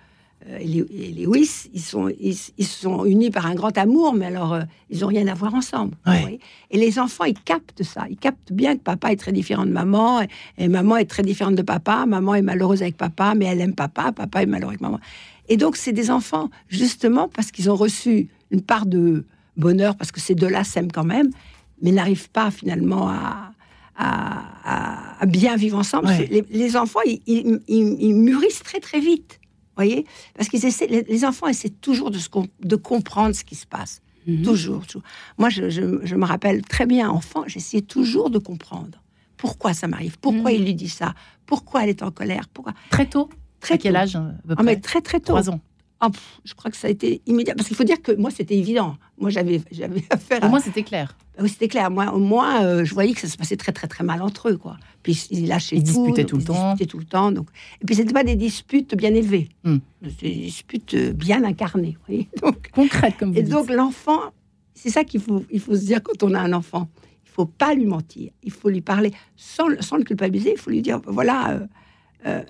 [0.46, 0.66] euh, et,
[1.12, 5.04] Lewis, ils sont ils, ils sont unis par un grand amour, mais alors euh, ils
[5.06, 5.96] ont rien à voir ensemble.
[6.06, 6.38] Ouais.
[6.70, 8.04] et les enfants, ils captent ça.
[8.10, 11.22] Ils captent bien que papa est très différent de maman et, et maman est très
[11.22, 12.04] différente de papa.
[12.04, 14.12] Maman est malheureuse avec papa, mais elle aime papa.
[14.12, 15.00] Papa est malheureux avec maman.
[15.48, 19.24] Et donc, c'est des enfants, justement, parce qu'ils ont reçu une part de
[19.56, 21.30] bonheur, parce que ces deux-là s'aiment quand même,
[21.80, 23.51] mais n'arrivent pas finalement à,
[24.02, 26.06] à- bien vivre ensemble.
[26.08, 26.26] Ouais.
[26.30, 29.40] Les, les enfants, ils, ils- ils- mûrissent très, très vite.
[29.76, 32.28] voyez Parce qu'ils essaient, les, les enfants essaient toujours de, se
[32.60, 34.00] de comprendre ce qui se passe.
[34.26, 34.42] Mhm.
[34.42, 35.02] Toujours, toujours.
[35.38, 39.02] Moi, je, je- je me rappelle très bien, enfant, j'essayais toujours de comprendre.
[39.36, 40.56] Pourquoi ça m'arrive Pourquoi Mhm.
[40.58, 41.14] il lui dit ça
[41.46, 43.28] Pourquoi elle est en colère Pourquoi Très tôt?
[43.60, 43.98] Très À quel tôt.
[43.98, 45.32] âge à peu Ah, mais très très tôt.
[45.32, 45.60] Trois ans.
[46.04, 47.54] Ah, pff, je crois que ça a été immédiat.
[47.54, 48.96] Parce qu'il faut dire que moi, c'était évident.
[49.18, 50.48] Moi, j'avais, j'avais affaire à.
[50.48, 51.16] moi, c'était clair.
[51.40, 51.90] Oui, c'était clair.
[51.92, 54.50] Moi, au moins, euh, je voyais que ça se passait très, très, très mal entre
[54.50, 54.56] eux.
[54.56, 54.76] Quoi.
[55.04, 56.04] Puis ils lâchaient Ils tout.
[56.04, 56.70] disputaient donc tout le ils temps.
[56.72, 57.30] disputaient tout le temps.
[57.32, 57.48] Donc...
[57.80, 59.48] Et puis, c'était pas des disputes bien élevées.
[59.64, 61.96] C'était des disputes euh, bien incarnées.
[62.00, 62.28] vous voyez.
[62.42, 63.52] donc, Concrète, comme vous et dites.
[63.52, 64.20] donc, l'enfant,
[64.74, 66.88] c'est ça qu'il faut, il faut se dire quand on a un enfant.
[67.24, 68.30] Il faut pas lui mentir.
[68.42, 70.52] Il faut lui parler sans, le- sans le culpabiliser.
[70.52, 71.66] Il faut lui dire voilà, euh,
[72.26, 72.42] euh,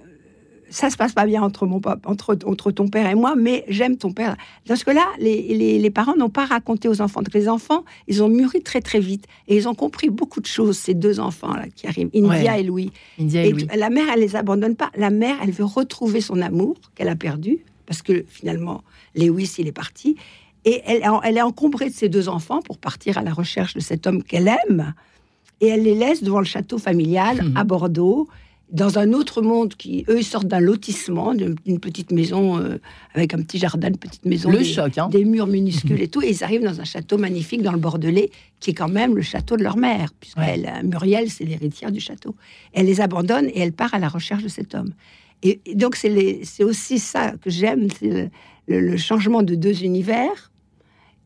[0.73, 3.65] ça se passe pas bien entre, mon papa, entre, entre ton père et moi, mais
[3.69, 4.37] j'aime ton père.
[4.67, 7.21] Parce que là, les, les- les parents n'ont pas raconté aux enfants.
[7.23, 9.27] Donc, les enfants, ils ont mûri très, très vite.
[9.49, 12.61] Et ils ont compris beaucoup de choses, ces deux enfants-là qui arrivent, India Ouais.
[12.61, 12.91] et Louis.
[13.21, 13.67] India et Et Louis.
[13.77, 14.91] la mère, elle les abandonne pas.
[14.97, 18.83] La mère, elle veut retrouver son amour qu'elle a perdu parce que finalement,
[19.15, 20.17] Lewis, il est parti.
[20.65, 23.81] Et elle, elle est encombrée de ses deux enfants pour partir à la recherche de
[23.81, 24.95] cet homme qu'elle aime.
[25.61, 27.57] Et elle les laisse devant le château familial Mhm.
[27.57, 28.29] à Bordeaux,
[28.73, 32.79] dans un autre monde qui, eux, ils sortent d'un lotissement, d'une petite maison euh,
[33.15, 34.51] avec un petit jardin, une petite maison.
[34.51, 37.19] Le des- choc, hein des murs minuscules et tout, et ils arrivent dans un château
[37.19, 38.31] magnifique dans le Bordelais,
[38.61, 40.63] qui est quand même le château de leur mère, puisque Ouais.
[40.67, 42.35] euh, Muriel, c'est l'héritière du château.
[42.73, 44.93] Elle les abandonne et elle part à la recherche de cet homme.
[45.43, 48.29] Et, et donc, c'est aussi ça que j'aime, c'est le,
[48.69, 50.52] le- le changement de deux univers.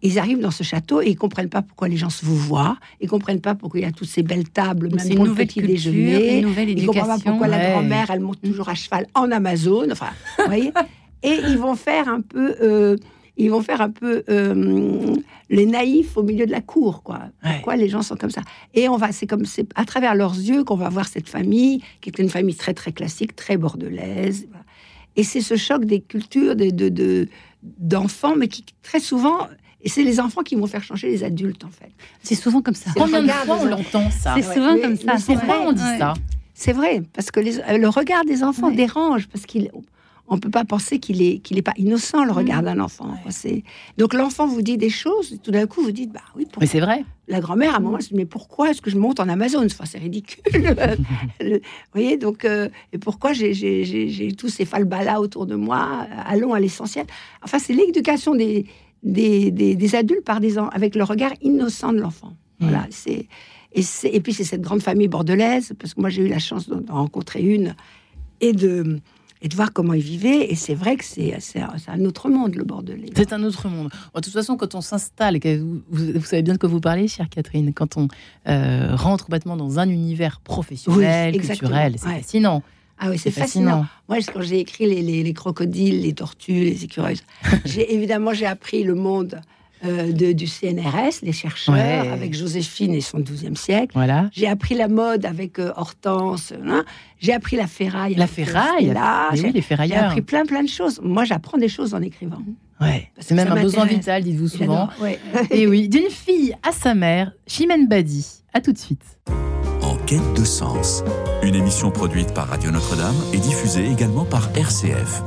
[0.02, 2.76] Ils arrivent dans ce château et ils comprennent pas pourquoi les gens se vous voient,
[3.00, 5.60] ils comprennent pas pourquoi il y a toutes ces belles tables, même pour le petit
[5.60, 6.38] culture, déjeuner.
[6.40, 9.86] Ils comprennent pas pourquoi la grand-mère, elle monte toujours à cheval en Amazon.
[9.90, 10.72] Enfin, vous voyez.
[11.22, 12.96] Et ils vont faire un peu, euh,
[13.38, 15.14] ils vont faire un peu euh,
[15.48, 17.20] les naïfs au milieu de la cour, quoi.
[17.42, 17.54] Ouais.
[17.54, 18.42] Pourquoi les gens sont comme ça?
[18.74, 21.80] Et on va, c'est comme, c'est à travers leurs yeux qu'on va voir cette famille,
[22.02, 24.46] qui est une famille très très classique, très bordelaise.
[25.16, 27.28] Et c'est ce choc des cultures, de, de, de-
[27.62, 29.48] d'enfants, mais qui très souvent,
[29.86, 31.90] et c'est les enfants qui vont faire changer les adultes, en fait.
[32.22, 32.90] C'est souvent comme ça.
[32.96, 35.16] Combien de fois on l'entend ça C'est souvent comme ça.
[35.16, 35.98] c'est Pourquoi vrai, on dit ouais.
[35.98, 36.12] ça
[36.54, 38.74] C'est vrai, parce que les- le regard des enfants Ouais.
[38.76, 39.70] dérange, parce qu'il
[40.28, 42.64] on peut pas penser qu'il est qu'il est pas innocent le regard Mm.
[42.64, 43.14] d'un enfant.
[43.30, 43.62] C'est
[43.96, 46.46] donc l'enfant vous dit des choses, et tout d'un coup vous dites bah oui.
[46.50, 46.60] Pour...
[46.60, 47.04] Mais c'est vrai.
[47.28, 49.28] La grand-mère à un moment elle se dit mais pourquoi est-ce que je monte en
[49.28, 49.64] Amazon?
[49.64, 50.42] Enfin, c'est ridicule.
[51.40, 51.60] Le- vous
[51.94, 56.06] voyez donc euh, et pourquoi j'ai j'ai- j'ai j'ai tous ces falbalas autour de moi?
[56.26, 57.06] Allons à l'essentiel.
[57.44, 58.66] Enfin c'est l'éducation des
[59.02, 62.34] des, des, des adultes par des en- avec le regard innocent de l'enfant.
[62.60, 63.26] Voilà c'est
[63.72, 66.38] et, c'est- et puis c'est cette grande famille bordelaise, parce que moi j'ai eu la
[66.38, 67.74] chance d'en rencontrer une
[68.40, 68.98] et de,
[69.42, 70.50] et de voir comment ils vivaient.
[70.50, 73.10] Et c'est vrai que c'est c'est un, autre monde, le bordelais.
[73.14, 73.90] C'est un autre monde.
[74.14, 75.38] De toute façon, quand on s'installe,
[75.90, 78.08] vous, savez bien de quoi vous parlez, chère Catherine, quand on
[78.48, 82.20] euh, rentre complètement dans un univers professionnel, Oui, culturel, c'est Ouais.
[82.20, 82.62] fascinant.
[82.98, 83.82] Ah oui, c'est fascinant.
[83.82, 83.86] fascinant.
[84.08, 87.20] Moi, quand j'ai écrit les, les- les crocodiles, les tortues, les écureuils,
[87.64, 89.40] j'ai évidemment j'ai appris le monde
[89.84, 92.08] euh, de- du CNRS, les chercheurs, Ouais.
[92.10, 93.92] avec Joséphine et son 12e siècle.
[93.94, 94.30] Voilà.
[94.32, 96.54] J'ai appris la mode avec euh, Hortense.
[96.66, 96.84] hein.
[97.20, 98.14] J'ai appris la ferraille.
[98.14, 98.94] La euh, ferraille.
[99.34, 100.04] J'ai oui, les j'ai ferrailleurs.
[100.04, 100.98] appris plein plein de choses.
[101.02, 102.40] Moi, j'apprends des choses en écrivant.
[102.80, 103.10] Ouais.
[103.14, 104.88] Parce C'est même un besoin vital, dites-vous souvent.
[105.00, 105.18] Ouais.
[105.50, 108.26] Et oui, d'une fille à sa mère, Chimène Badi.
[108.54, 109.02] À tout de suite.
[110.06, 111.02] Quête de sens.
[111.42, 115.20] Une émission produite par Radio Notre-Dame et diffusée également par RCF.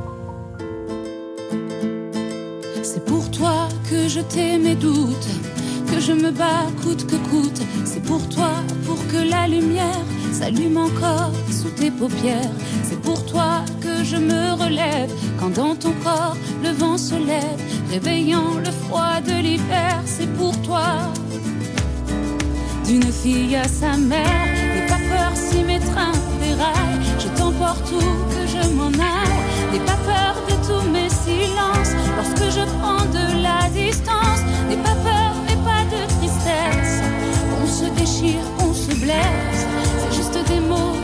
[2.82, 5.28] C'est pour toi que je t'ai mes doutes,
[5.92, 7.60] que je me bats coûte que coûte.
[7.84, 8.52] C'est pour toi,
[8.86, 12.50] pour que la lumière s'allume encore sous tes paupières.
[12.82, 17.60] C'est pour toi que je me relève quand dans ton corps le vent se lève,
[17.90, 20.00] réveillant le froid de l'hiver.
[20.06, 21.12] C'est pour toi.
[22.90, 26.10] D'une fille à sa mère, n'aie pas peur si mes trains
[26.42, 26.98] déraillent.
[27.20, 28.00] Je t'emporte où
[28.34, 29.70] que je m'en aille.
[29.70, 34.42] N'aie pas peur de tous mes silences lorsque je prends de la distance.
[34.68, 37.00] N'aie pas peur et pas de tristesse.
[37.62, 39.66] On se déchire, on se blesse.
[40.00, 40.96] C'est juste des mots,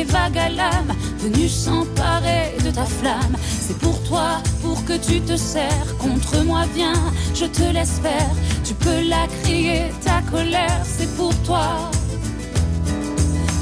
[0.00, 3.36] tes vagues à l'âme, venues s'emparer de ta flamme.
[3.60, 4.28] C'est pour toi,
[4.62, 7.02] pour que tu te serres contre moi, viens,
[7.34, 8.30] je te laisse faire.
[8.64, 11.68] Tu peux la crier, ta colère, c'est pour toi.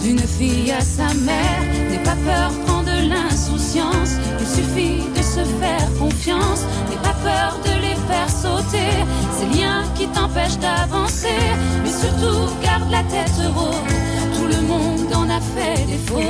[0.03, 4.13] D'une fille à sa mère, n'aie pas peur, prends de l'insouciance.
[4.41, 8.93] Il suffit de se faire confiance, n'aie pas peur de les faire sauter.
[9.37, 11.41] Ces liens qui t'empêchent d'avancer,
[11.83, 14.37] mais surtout garde la tête haute.
[14.37, 14.98] Tout le monde
[15.39, 16.23] en a fait des fautes,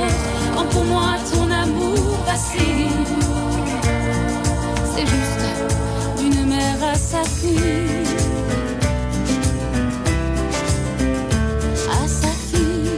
[0.55, 2.89] quand pour moi ton amour vacille.
[4.93, 5.45] C'est juste
[6.19, 8.05] d'une mère à sa fille.
[11.91, 12.91] À sa fille.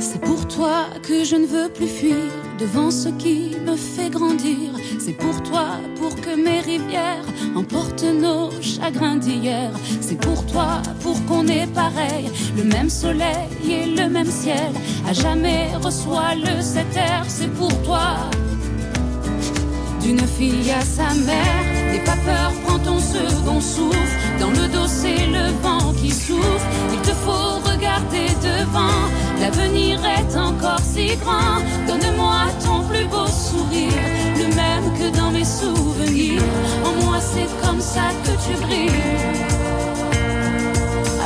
[0.00, 2.16] C'est pour toi que je ne veux plus fuir
[2.58, 4.79] devant ce qui me fait grandir.
[5.02, 5.66] C'est pour toi,
[5.98, 7.24] pour que mes rivières
[7.56, 9.70] emportent nos chagrins d'hier.
[10.02, 14.72] C'est pour toi, pour qu'on ait pareil, le même soleil et le même ciel.
[15.08, 18.08] À jamais reçoit le cet air, c'est pour toi.
[20.02, 23.96] D'une fille à sa mère, n'aie pas peur, prends ton second souffle.
[24.38, 26.66] Dans le dos, c'est le vent qui souffle.
[26.92, 29.29] Il te faut regarder devant.
[29.40, 31.60] L'avenir est encore si grand.
[31.86, 33.92] Donne-moi ton plus beau sourire,
[34.36, 36.42] le même que dans mes souvenirs.
[36.84, 38.90] En moi, c'est comme ça que tu brilles.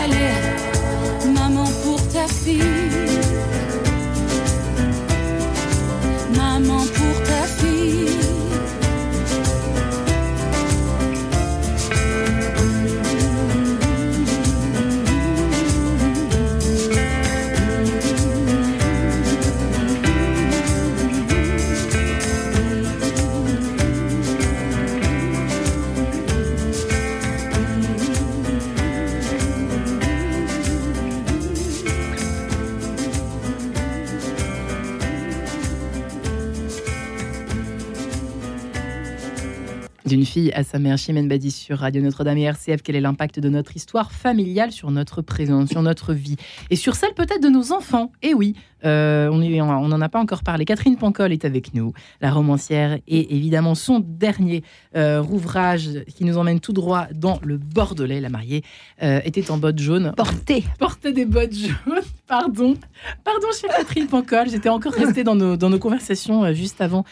[0.00, 3.33] Allez, maman pour ta fille.
[40.14, 43.40] D'une fille à sa mère, Chimène Badi sur Radio Notre-Dame et RCF, quel est l'impact
[43.40, 46.36] de notre histoire familiale sur notre présent, sur notre vie?
[46.70, 48.12] Et sur celle peut-être de nos enfants?
[48.22, 48.54] Et oui,
[48.84, 50.64] euh, on n'en a pas encore parlé.
[50.64, 54.62] Catherine Pancol est avec nous, la romancière, et évidemment son dernier
[54.96, 58.20] euh, ouvrage qui nous emmène tout droit dans le Bordelais.
[58.20, 58.62] La mariée
[59.02, 60.64] euh, était en bottes jaunes, Porté.
[60.78, 62.00] portait des bottes jaunes.
[62.26, 62.74] Pardon,
[63.22, 64.48] pardon, chère Catherine Pancol.
[64.48, 67.04] J'étais encore restée dans nos, dans nos conversations juste avant,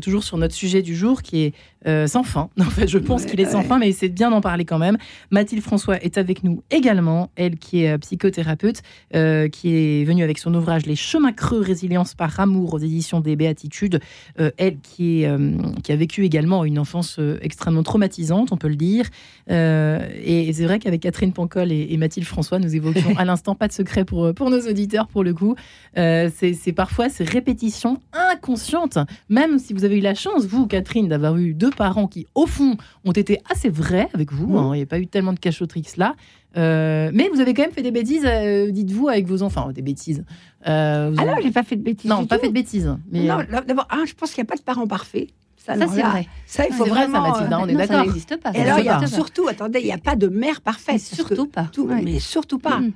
[0.00, 2.48] toujours sur notre sujet du jour qui est sans fin.
[2.58, 4.96] En fait, je pense qu'il est sans fin, mais c'est bien d'en parler quand même.
[5.30, 8.80] Mathilde François est avec nous également, elle qui est psychothérapeute,
[9.12, 13.36] qui est venue avec son ouvrage Les chemins creux, résilience par amour aux éditions des
[13.36, 14.00] Béatitudes.
[14.40, 15.52] Euh, elle qui, est, euh,
[15.82, 19.06] qui a vécu également une enfance euh, extrêmement traumatisante, on peut le dire.
[19.48, 23.68] Et c'est vrai qu'avec Catherine Pancol et, et Mathilde François, nous évoquions à l'instant, pas
[23.68, 25.54] de secret pour, pour nos auditeurs pour le coup.
[25.94, 28.98] C'est parfois ces répétitions inconscientes,
[29.28, 32.46] même si vous avez eu la chance, vous, Catherine, d'avoir eu deux parents qui, au
[32.46, 34.58] fond, ont été assez vrais avec vous.
[34.58, 34.74] hein.
[34.74, 36.14] Il n'y a pas eu tellement de cachotterie que cela.
[36.56, 39.70] Euh, mais vous avez quand même fait des bêtises, euh, dites-vous, avec vos enfants.
[39.72, 40.24] Des bêtises.
[40.66, 42.08] Euh, Ah non, j'ai pas fait de bêtises.
[42.10, 42.42] non, du pas tout.
[42.42, 42.96] fait de bêtises.
[43.12, 45.28] Mais, Non, euh, d'abord, un, je pense qu'il n'y a pas de parents parfaits.
[45.58, 46.26] Ça, Ça, alors c'est vrai.
[46.46, 47.28] Ça, il faut c'est vrai, ça, vraiment.
[47.32, 48.06] Mathilde, on est Non, ça d'accord.
[48.06, 48.50] n'existe pas.
[48.50, 49.16] Et ça alors, il y a n'existe pas.
[49.16, 51.00] surtout, attendez, il n'y a pas de mère parfaite.
[51.00, 51.68] Surtout pas.
[51.72, 52.00] tout- Ouais.
[52.02, 52.78] Mais surtout pas.
[52.80, 52.92] Mm.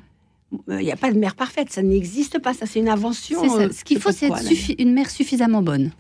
[0.71, 2.55] Il n'y a pas de mère parfaite, ça n'existe pas.
[2.55, 3.43] Ça, c'est une invention.
[3.49, 3.71] Ça.
[3.73, 4.29] Ce qu'il faut, c'est
[4.79, 5.91] une mère suffisamment bonne.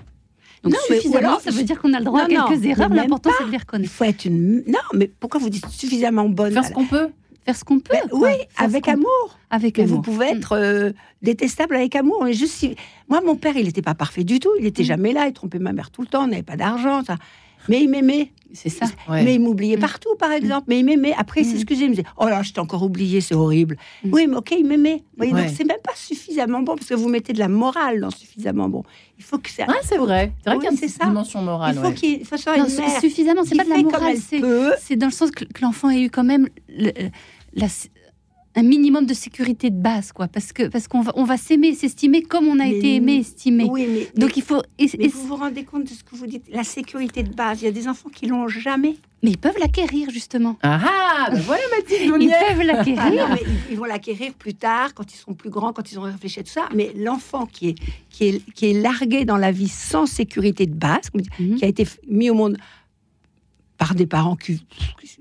[0.62, 2.88] Donc Non, suffisamment, alors- ça veut dire qu'on a le droit Non, à quelques erreurs.
[2.90, 3.92] L'important, c'est de les Il reconnaître.
[3.92, 4.62] faut être une.
[4.66, 6.52] Non, mais pourquoi vous dites suffisamment bonne?
[6.52, 7.08] Faire ce qu'on peut.
[7.44, 7.94] Faire ce qu'on peut.
[7.94, 8.08] Ben.
[8.12, 9.38] Oui, Faire avec amour.
[9.50, 9.96] Avec Mais amour.
[9.96, 10.36] vous pouvez Mm.
[10.38, 12.22] être euh, détestable avec amour.
[12.24, 12.76] Mais juste si...
[13.08, 14.50] Moi, mon père, il n'était pas parfait du tout.
[14.58, 14.86] Il n'était Mm.
[14.86, 15.26] jamais là.
[15.26, 16.24] Il trompait ma mère tout le temps.
[16.24, 17.02] On n'avait pas d'argent.
[17.04, 17.16] Ça.
[17.68, 18.32] Mais il m'aimait.
[18.52, 18.86] C'est ça.
[19.08, 19.22] Ouais.
[19.22, 19.80] Mais il m'oubliait Mm.
[19.80, 20.64] partout, par exemple.
[20.68, 21.14] Mais il m'aimait.
[21.16, 21.50] Après, il Mm.
[21.52, 21.84] s'excusait.
[21.84, 23.76] Il me disait Oh là, je t'ai encore oublié, c'est horrible.
[24.02, 24.12] Mm.
[24.12, 24.96] Oui, mais ok, il m'aimait.
[25.12, 25.46] Vous voyez, Ouais.
[25.46, 28.68] Donc, c'est même pas suffisamment bon parce que vous mettez de la morale dans suffisamment
[28.68, 28.82] bon.
[29.18, 29.66] Il faut que ça.
[29.68, 30.32] Ouais, c'est vrai.
[30.42, 31.04] C'est vrai Oui, qu'il y a une ça.
[31.06, 31.76] dimension morale.
[31.76, 31.94] il faut ouais.
[31.94, 34.16] qu'il il faut soit Non, une mère suffisamment, c'est pas de la morale,
[34.80, 36.90] c'est dans le sens que, que l'enfant ait eu quand même le-
[37.54, 37.66] la-
[38.56, 40.26] un minimum de sécurité de base, quoi.
[40.26, 43.16] Parce que parce qu'on va on va s'aimer, s'estimer comme on a Mais été aimé,
[43.18, 43.68] estimé.
[43.70, 44.60] Oui, mais, Donc il faut.
[44.78, 47.32] et- mais et- vous vous rendez compte de ce que vous dites La sécurité de
[47.32, 47.62] base.
[47.62, 48.96] Il y a des enfants qui l'ont jamais.
[49.22, 50.56] mais ils peuvent l'acquérir justement.
[50.62, 53.28] Ah ah, ben voilà Mathilde, Ils peuvent Ah l'acquérir.
[53.30, 56.06] mais ils, ils vont l'acquérir plus tard, quand ils seront plus grands, quand ils auront
[56.10, 56.68] réfléchi à tout ça.
[56.74, 57.74] Mais l'enfant qui est,
[58.08, 61.56] qui, est, qui est largué dans la vie sans sécurité de base, Mhm.
[61.56, 62.56] qui a été mis au monde
[63.80, 64.62] par des parents qui.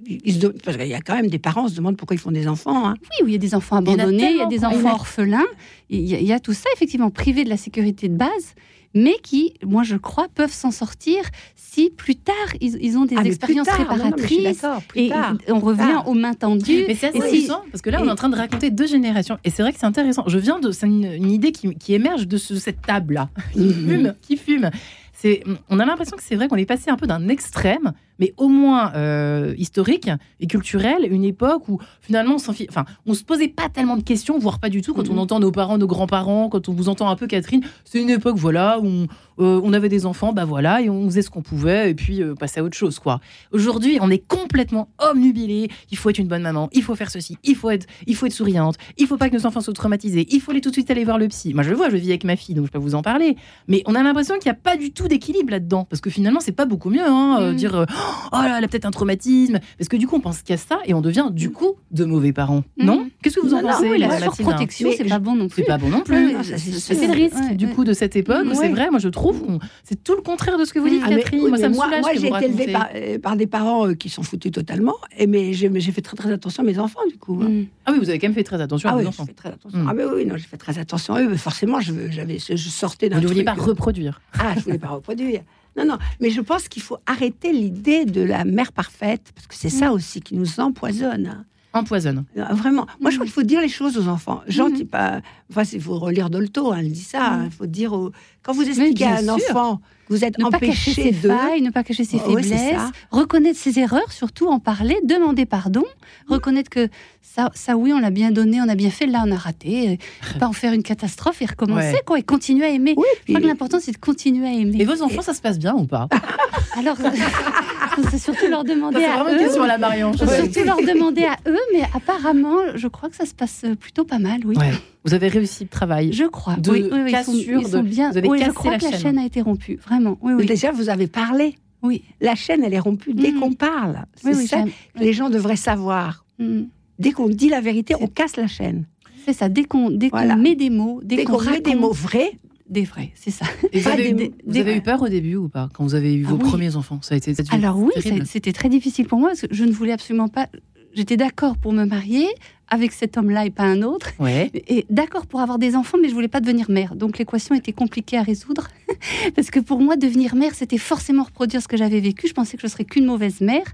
[0.05, 2.15] ils se demandent- parce qu'il y a quand même des parents qui se demandent pourquoi
[2.15, 2.89] ils font des enfants.
[2.89, 2.95] hein.
[3.01, 4.47] Oui, où il y a des enfants Il y en a abandonnés, il y a,
[4.47, 5.45] des enfants orphelins.
[5.89, 8.53] Il y, a, il y a tout ça, effectivement, privés de la sécurité de base,
[8.93, 11.21] mais qui, moi je crois, peuvent s'en sortir
[11.55, 14.61] si plus tard ils, ils ont des Ah, expériences tard, non, non, réparatrices.
[14.61, 15.35] d'accord, plus et tard.
[15.47, 16.07] on revient tard.
[16.09, 16.83] aux mains tendues.
[16.85, 18.87] Mais c'est assez si- intéressant parce que là, on est en train de raconter deux
[18.87, 19.37] générations.
[19.45, 20.23] Et c'est vrai que c'est intéressant.
[20.27, 20.71] Je viens de.
[20.71, 23.73] C'est une, une idée qui, qui émerge de ce- cette table-là, qui Mhm.
[23.87, 24.15] fume.
[24.21, 24.69] Qui fume.
[25.13, 28.33] C'est, on a l'impression que c'est vrai qu'on est passé un peu d'un extrême, mais
[28.37, 30.09] au moins euh, historique
[30.39, 34.37] et culturel, une époque où finalement on enfin, on se posait pas tellement de questions,
[34.39, 34.93] voire pas du tout.
[34.93, 35.19] Quand on Mhm.
[35.19, 38.35] entend nos parents, nos grands-parents, quand on vous entend un peu Catherine, c'est une époque
[38.37, 39.07] voilà où on,
[39.39, 42.21] euh, on avait des enfants, bah voilà, et on faisait ce qu'on pouvait, et puis
[42.21, 43.19] euh, passer à autre chose quoi.
[43.51, 45.69] Aujourd'hui, on est complètement omnubilé.
[45.91, 48.25] Il faut être une bonne maman, il faut faire ceci, il faut être, il faut
[48.25, 50.75] être souriante, il faut pas que nos enfants soient traumatisés, il faut aller tout de
[50.75, 51.53] suite aller voir le psy.
[51.53, 53.37] Moi, je le vois, je vis avec ma fille, donc je peux vous en parler.
[53.67, 56.39] Mais on a l'impression qu'il n'y a pas du tout d'équilibre là-dedans, parce que finalement,
[56.41, 57.55] c'est pas beaucoup mieux, hein, euh, Mhm.
[57.55, 57.85] dire
[58.31, 60.79] oh là, elle a peut-être un traumatisme, parce que du coup, on pense a ça
[60.85, 62.63] et on devient du coup de mauvais parents.
[62.77, 62.85] Mhm.
[62.85, 63.09] Non?
[63.21, 65.61] Qu'est-ce que vous en non, pensez, oui, la Mathilde surprotection, c'est pas bon non plus.
[65.61, 66.35] C'est pas bon non plus.
[66.37, 67.71] Oui, ça, c'est le risque Ouais, du ouais.
[67.73, 68.45] coup de cette époque.
[68.47, 68.55] Ouais.
[68.55, 71.09] C'est vrai, moi je trouve, c'est tout le contraire de ce que vous dites, Ah,
[71.09, 71.39] Catherine.
[71.43, 73.35] oui, moi, mais ça me moi, soulage moi, que j'ai été élevée par, euh, par
[73.35, 74.95] des parents euh, qui s'en foutaient totalement.
[75.17, 77.39] Et mais j'ai fait très très attention à mes enfants du coup.
[77.43, 77.49] hein.
[77.49, 77.65] Mm.
[77.85, 79.25] Ah oui, vous avez quand même fait très attention Ah à oui, vos j'ai enfants.
[79.25, 79.79] fait très attention.
[79.79, 79.87] Mm.
[79.89, 81.29] Ah mais oui, non, j'ai fait très attention à eux.
[81.29, 84.21] Mais forcément, je je sortais d'un Vous ne vouliez pas reproduire.
[84.37, 85.41] Ah, je voulais pas reproduire.
[85.79, 89.55] Non, non, mais je pense qu'il faut arrêter l'idée de la mère parfaite, parce que
[89.55, 91.45] c'est ça aussi qui nous empoisonne.
[91.73, 92.25] Empoisonne.
[92.37, 92.87] Euh, Vraiment.
[92.99, 94.41] Moi, je crois qu'il faut dire les choses aux enfants.
[94.47, 94.87] Gentil, Mhm.
[94.89, 95.21] pas.
[95.51, 97.23] Enfin, il faut relire Dolto, hein, elle dit ça.
[97.25, 97.43] hein.
[97.45, 98.11] Il faut dire aux-
[98.41, 99.33] Quand vous expliquez à un sûr.
[99.35, 102.29] enfant que vous êtes Ne pas cacher empêché ses failles, ne pas cacher ses Oh,
[102.35, 102.73] faiblesses,
[103.11, 105.83] reconnaître ses erreurs, surtout en parler, demander pardon,
[106.27, 106.87] reconnaître que
[107.21, 109.89] ça, ça oui, on l'a bien donné, on a bien fait, là on a raté,
[109.91, 109.95] euh,
[110.39, 112.01] pas en faire une catastrophe et recommencer Ouais.
[112.03, 112.95] quoi, et continuer à aimer.
[112.97, 114.77] Oui, Je crois puis- que l'important c'est de continuer à aimer.
[114.81, 116.07] Et vos enfants, ça se passe bien ou pas?
[116.77, 116.97] Alors,
[118.11, 119.45] c'est surtout leur demander à vraiment une eux.
[119.45, 120.13] question à la Marion.
[120.13, 124.03] Faut surtout leur demander à eux, mais apparemment, je crois que ça se passe plutôt
[124.05, 124.55] pas mal, oui.
[124.57, 124.71] Ouais.
[125.05, 126.11] Vous avez réussi le travail.
[126.13, 126.55] Je crois.
[126.55, 128.11] De oui, oui, oui, ils sont, cassure, ils sont bien.
[128.11, 129.17] vous avez oui, je crois la que la chaîne.
[129.17, 129.77] a été rompue.
[129.83, 130.17] Vraiment.
[130.21, 130.45] Oui, oui.
[130.45, 131.55] Déjà, vous avez parlé.
[131.81, 133.39] Oui, La chaîne, elle est rompue dès Mhm.
[133.39, 134.03] qu'on parle.
[134.15, 136.25] C'est oui, oui, ça que les gens devraient savoir.
[136.37, 136.63] Mm.
[136.99, 138.83] Dès qu'on dit la vérité, on casse la chaîne.
[139.25, 139.47] C'est ça.
[139.47, 142.31] Dès qu'on met des mots, dès, Dès qu'on qu'on met des mots vrais,
[142.69, 143.45] des vrais, c'est ça.
[143.73, 145.95] Et vous avez, des- vous des- avez eu peur au début ou pas Quand vous
[145.95, 146.43] avez eu Ah vos oui.
[146.49, 146.99] premiers enfants?
[147.01, 147.91] Ça a été Alors oui,
[148.25, 150.47] c'était très difficile pour moi parce que je ne voulais absolument pas.
[150.93, 152.27] J'étais d'accord pour me marier
[152.67, 154.51] avec cet homme-là et pas un autre, Ouais.
[154.53, 156.95] et d'accord pour avoir des enfants, mais je voulais pas devenir mère.
[156.95, 158.67] Donc l'équation était compliquée à résoudre
[159.35, 162.27] parce que pour moi, devenir mère, c'était forcément reproduire ce que j'avais vécu.
[162.27, 163.65] Je pensais que je serais qu'une mauvaise mère.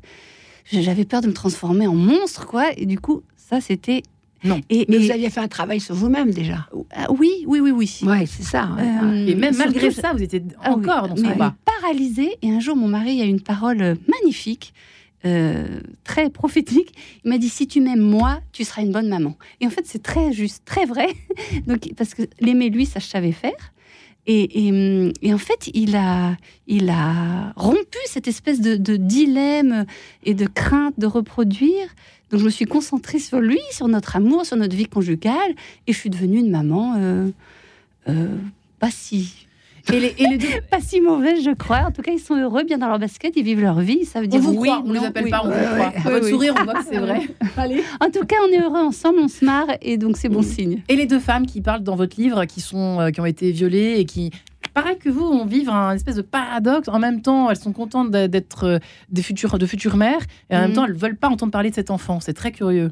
[0.72, 2.66] J'avais peur de me transformer en monstre, quoi.
[2.78, 4.02] Et du coup, ça, c'était
[4.46, 4.62] Non.
[4.70, 6.68] Et, Mais et- vous aviez fait un travail sur vous-même déjà.
[6.94, 8.00] Ah, oui, oui, oui, oui.
[8.04, 8.70] Ouais, c'est ça.
[8.80, 11.56] Euh, Et même malgré ça, vous étiez Ah oui, encore dans ce mais combat.
[11.82, 12.38] paralysée.
[12.42, 14.74] Et un jour, mon mari a eu une parole euh, magnifique,
[15.26, 16.94] euh, très prophétique.
[17.24, 19.36] Il m'a dit si tu m'aimes moi, tu seras une bonne maman.
[19.62, 21.08] Et en fait, c'est très juste, très vrai.
[21.68, 23.52] Donc, parce que l'aimer lui, ça je savais faire.
[24.28, 29.86] Hum, et en fait, il a, il a rompu cette espèce de, de dilemme
[30.24, 31.94] et de crainte de reproduire.
[32.32, 35.54] Donc, je me suis concentrée sur lui, sur notre amour, sur notre vie conjugale,
[35.86, 37.30] et je suis devenue une maman euh,
[38.10, 38.36] euh,
[38.80, 39.48] pas si
[39.94, 41.82] Et les, et les deux, pas si mauvaise, je crois.
[41.88, 44.04] En tout cas, ils sont heureux, bien dans leur basket, ils vivent leur vie.
[44.06, 45.30] Ça veut on dire vous oui, croit, on les non, appelle oui.
[45.30, 45.92] pas, on vous croit.
[46.04, 46.30] votre Oui, oui.
[46.32, 47.22] sourire, on voit que c'est vrai.
[47.58, 47.84] Allez.
[48.02, 50.44] En tout cas, on est heureux ensemble, on se marre, et donc c'est bon Mm.
[50.44, 50.82] signe.
[50.90, 53.52] Et les deux femmes qui parlent dans votre livre, qui, sont, euh, qui ont été
[53.52, 54.32] violées et qui,
[54.74, 56.88] pareil que vous, ont vivre un espèce de paradoxe.
[56.88, 58.80] En même temps, elles sont contentes d'être euh,
[59.12, 60.76] des futures, de futures mères, et en même Mhm.
[60.76, 62.20] temps, elles veulent pas entendre parler de cet enfant.
[62.20, 62.92] C'est très curieux.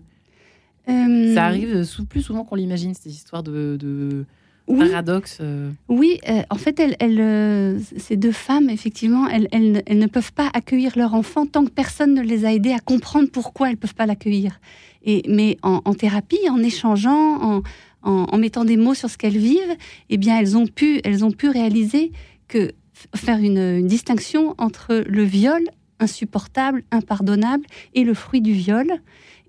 [0.89, 4.25] Euh, Ça arrive plus souvent qu'on l'imagine, ces histoires de, de
[4.67, 5.39] Oui, paradoxes.
[5.41, 5.71] euh.
[5.89, 10.31] oui euh, en fait, elles, elles, euh, ces deux femmes, effectivement, elles, elles, ne peuvent
[10.31, 13.75] pas accueillir leur enfant tant que personne ne les a aidées à comprendre pourquoi elles
[13.75, 14.59] ne peuvent pas l'accueillir.
[15.03, 17.61] Et, mais en, en thérapie, en échangeant, en,
[18.03, 19.75] en, en mettant des mots sur ce qu'elles vivent,
[20.09, 22.13] eh bien, elles ont pu, elles ont pu réaliser
[22.47, 22.71] que
[23.15, 25.61] faire une, une distinction entre le viol
[25.99, 28.87] insupportable, impardonnable, et le fruit du viol.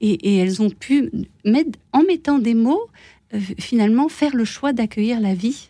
[0.00, 1.10] Et, et elles ont pu,
[1.44, 2.82] mettre, en mettant des mots,
[3.58, 5.68] finalement, faire le choix d'accueillir la vie.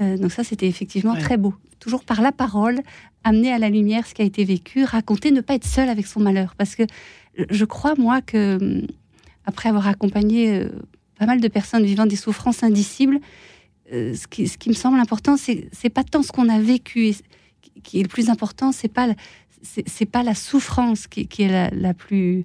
[0.00, 1.20] Euh, donc ça, c'était effectivement Ouais.
[1.20, 1.54] très beau.
[1.80, 2.80] Toujours par la parole,
[3.24, 6.06] amener à la lumière ce qui a été vécu, raconter, ne pas être seul avec
[6.06, 6.54] son malheur.
[6.56, 6.82] Parce que
[7.50, 8.86] je crois, moi, que hum,
[9.46, 10.68] après avoir accompagné euh,
[11.18, 13.20] pas mal de personnes vivant des souffrances indicibles,
[13.92, 16.58] euh, ce, qui, ce qui me semble important, c'est c'est pas tant ce qu'on a
[16.58, 17.16] vécu, et
[17.82, 19.14] qui est le plus important, c'est pas la-
[19.62, 22.42] c'est c'est pas la souffrance qui, qui est la, la plus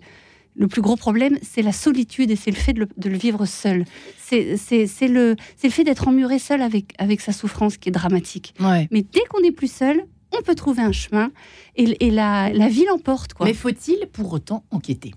[0.60, 3.18] le plus gros problème, c'est la solitude et c'est le fait de le, de le
[3.18, 3.86] vivre seul.
[4.18, 8.54] C'est le, fait d'être emmuré seul avec, avec sa souffrance qui est dramatique.
[8.60, 8.88] Ouais.
[8.92, 10.04] Mais dès qu'on n'est plus seul,
[10.38, 11.32] on peut trouver un chemin
[11.78, 13.32] et, et la, la vie l'emporte.
[13.42, 15.14] Mais faut-il pour autant enquêter?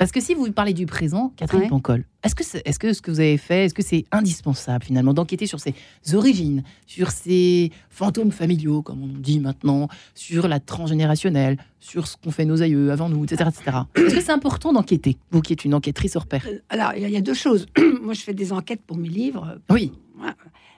[0.00, 1.68] Parce que si vous parlez du présent, Catherine Ouais.
[1.68, 5.12] Pancol, est-ce que, est-ce que ce que vous avez fait, est-ce que c'est indispensable finalement
[5.12, 5.74] d'enquêter sur ses
[6.14, 12.30] origines, sur ses fantômes familiaux, comme on dit maintenant, sur la transgénérationnelle, sur ce qu'ont
[12.30, 13.50] fait nos aïeux avant nous, etc.
[13.54, 13.76] etc.
[13.94, 16.46] Est-ce que c'est important d'enquêter, vous qui êtes une enquêtrice hors pair?
[16.48, 17.66] Euh, Alors, il y, a- il y a deux choses.
[18.02, 19.58] Moi, je fais des enquêtes pour mes livres.
[19.68, 19.92] Oui.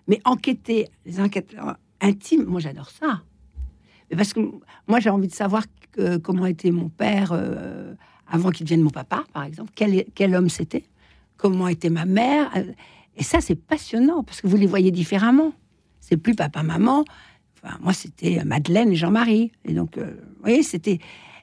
[0.08, 3.22] Mais enquêter, les enquêtes euh, intimes, moi j'adore ça.
[4.10, 4.40] Mais parce que
[4.88, 5.62] moi j'ai envie de savoir
[5.92, 7.94] que- comment était mon père euh,
[8.32, 9.70] avant qu'il devienne mon papa, par exemple.
[9.74, 10.84] Quel, homme c'était
[11.36, 12.64] Comment était ma mère euh,
[13.16, 15.52] Et ça, c'est passionnant parce que vous les voyez différemment.
[16.00, 17.04] C'est plus papa-maman.
[17.62, 19.52] Enfin, moi, c'était Madeleine et Jean-Marie.
[19.66, 20.98] Et donc, euh, vous voyez, c'était.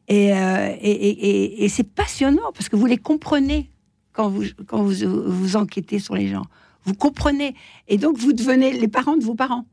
[0.07, 3.69] Et, euh, et, c'est passionnant parce que vous les comprenez
[4.11, 4.93] quand vous, quand vous,
[5.27, 6.45] vous enquêtez sur les gens.
[6.85, 7.53] Vous comprenez.
[7.87, 9.65] Et donc, vous devenez les parents de vos parents.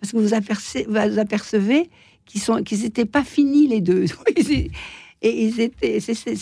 [0.00, 1.90] Parce que vous apercevez, vous apercevez
[2.24, 4.06] qu'ils n'étaient pas finis, les deux.
[5.22, 5.98] Et ils étaient,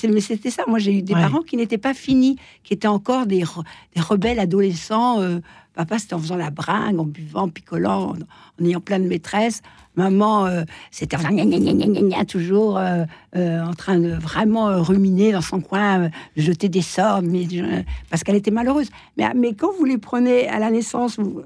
[0.09, 0.63] mais c'était ça.
[0.69, 1.21] Moi, j'ai eu des Ouais.
[1.21, 3.65] parents qui n'étaient pas finis, qui étaient encore des, re-
[3.97, 5.21] des rebelles adolescents.
[5.21, 5.41] Euh,
[5.75, 8.15] papa, c'était en faisant la bringue, en buvant, en picolant, en,
[8.63, 9.63] en ayant plein de maîtresses.
[9.97, 10.63] Maman, euh,
[10.93, 13.05] c'était en faisant gna, gna, gna, gna, gna, gna, toujours euh,
[13.35, 17.49] en train de vraiment ruminer dans son coin, jeter des sorts, mais,
[18.11, 18.91] parce qu'elle était malheureuse.
[19.17, 21.43] Mais, mais quand vous les prenez à la naissance, vous-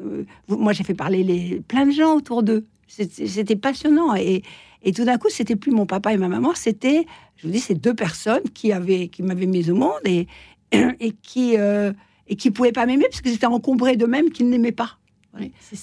[0.48, 2.66] vous- moi j'ai fait parler les, plein de gens autour d'eux.
[2.88, 4.14] C'était c'était passionnant.
[4.16, 4.42] Et,
[4.84, 7.06] et tout d'un coup, c'était plus mon papa et ma maman, c'était,
[7.36, 10.26] je vous dis, ces deux personnes qui, avaient, qui m'avaient mis au monde et,
[10.72, 11.92] et qui euh,
[12.28, 14.98] et qui pouvaient pas m'aimer parce qu'ils étaient encombrés d'eux-mêmes qu'ils n'aimaient pas.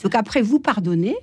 [0.04, 1.16] Donc après, vous pardonnez,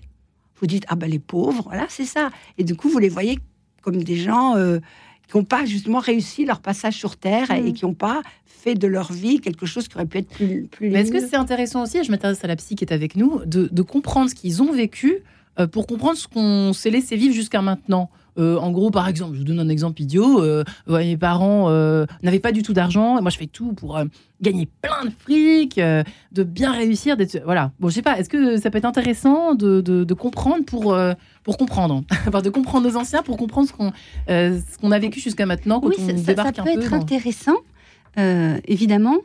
[0.61, 2.31] vous dites, ah ben les pauvres, voilà, c'est ça.
[2.59, 3.39] Et du coup, vous les voyez
[3.83, 4.79] comme des gens euh,
[5.29, 7.73] qui n'ont pas justement réussi leur passage sur Terre et Mhm.
[7.73, 10.91] qui n'ont pas fait de leur vie quelque chose qui aurait pu être plus, plus
[10.91, 13.17] Mais est-ce que c'est intéressant aussi, et je m'intéresse à la psy qui est avec
[13.17, 15.19] nous, de, de comprendre ce qu'ils ont vécu
[15.67, 19.39] pour comprendre ce qu'on s'est laissé vivre jusqu'à maintenant Euh, en gros, par exemple, je
[19.39, 20.43] vous donne un exemple idiot.
[20.43, 23.17] euh, ouais, mes parents euh, n'avaient pas du tout d'argent.
[23.17, 24.05] et Moi, je fais tout pour euh,
[24.43, 26.03] gagner plein de fric, euh,
[26.33, 27.17] de bien réussir.
[27.17, 27.73] D'être voilà.
[27.81, 28.19] Bon, je sais pas.
[28.19, 32.43] Est-ce que ça peut être intéressant de, de- de comprendre pour euh, pour comprendre, enfin,
[32.43, 33.91] de comprendre nos anciens pour comprendre ce qu'on
[34.29, 36.61] euh, ce qu'on a vécu jusqu'à maintenant quand Oui, on ça, ça- ça débarque peut
[36.61, 36.83] un peu.
[36.83, 37.57] être dans- intéressant,
[38.19, 39.17] euh, évidemment,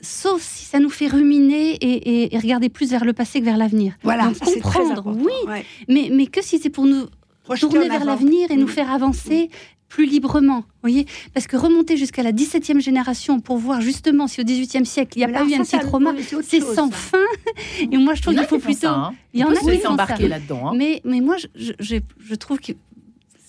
[0.00, 3.44] sauf si ça nous fait ruminer et, et- et regarder plus vers le passé que
[3.44, 3.94] vers l'avenir.
[4.02, 5.18] Voilà, Donc, très comprendre, important.
[5.24, 5.32] oui.
[5.48, 5.64] Ouais.
[5.88, 7.06] Mais, mais que si c'est pour nous
[7.44, 8.70] Projeter tourner vers l'avenir et nous Mm.
[8.70, 9.50] faire avancer
[9.88, 14.44] plus librement, voyez Parce que remonter jusqu'à la 17e génération pour voir justement si au
[14.44, 16.96] 18e siècle il n'y a pas eu un petit trauma, c'est sans ça.
[16.96, 17.18] fin.
[17.92, 18.80] Et moi je trouve qu'il a faut plutôt...
[18.80, 19.14] ça, hein.
[19.32, 19.90] Il y en a qui se font laisser ça.
[19.92, 20.68] embarquer là-dedans.
[20.70, 20.72] hein.
[20.76, 22.72] Mais, mais moi, je, je, je- je trouve que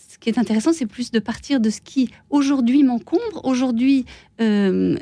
[0.10, 4.06] ce qui est intéressant, c'est plus de partir de ce qui aujourd'hui m'encombre, aujourd'hui
[4.40, 4.96] euh,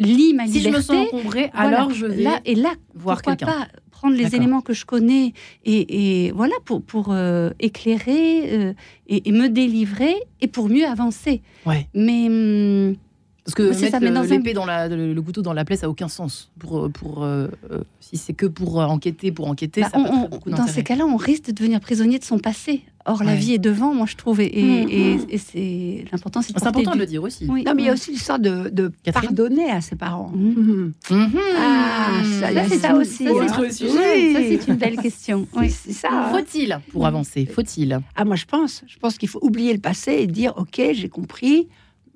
[0.00, 0.82] lie ma Si je me liberté.
[0.86, 3.46] sens encombrée, voilà, alors je vais là et là voir quelqu'un.
[3.46, 5.34] pas prendre les éléments que je connais
[5.64, 8.72] et, et voilà pour pour euh, éclairer euh,
[9.06, 11.42] et, et me délivrer et pour mieux avancer.
[11.66, 11.86] Ouais.
[11.94, 12.96] Mais hum,
[13.44, 15.64] Parce que mettre mais le- dans un- l'épée dans la, le, le couteau dans la
[15.64, 16.50] plaie, ça n'a aucun sens.
[16.58, 20.02] Pour, euh, pour, euh, euh, si c'est que pour enquêter, pour enquêter, bah, ça on-
[20.02, 22.82] pas très on- beaucoup dans ces cas-là, on risque de devenir prisonnier de son passé.
[23.06, 24.88] Or, la vie est devant, moi je trouve, et, et- Mhm.
[24.90, 27.46] et- et c'est l'important, c'est de important de le dire aussi.
[27.48, 27.98] Oui, Non, mais il y a oui.
[27.98, 30.30] aussi l'histoire de, de Catherine pardonner à ses parents.
[30.34, 30.92] Mhm.
[31.10, 31.16] Mhm.
[31.18, 31.30] Mhm.
[31.58, 32.10] Ah,
[32.40, 33.26] ça, c'est ça ça aussi.
[33.26, 33.32] hein.
[33.32, 33.48] Oui.
[33.48, 35.46] Ça, c'est une belle question.
[35.56, 35.96] Oui, Oui.
[36.10, 36.28] hein.
[36.30, 37.98] Faut-il, pour avancer, faut-il?
[38.16, 38.82] Ah, moi, je pense.
[38.86, 41.68] Je pense qu'il faut oublier le passé et dire Ok, j'ai compris.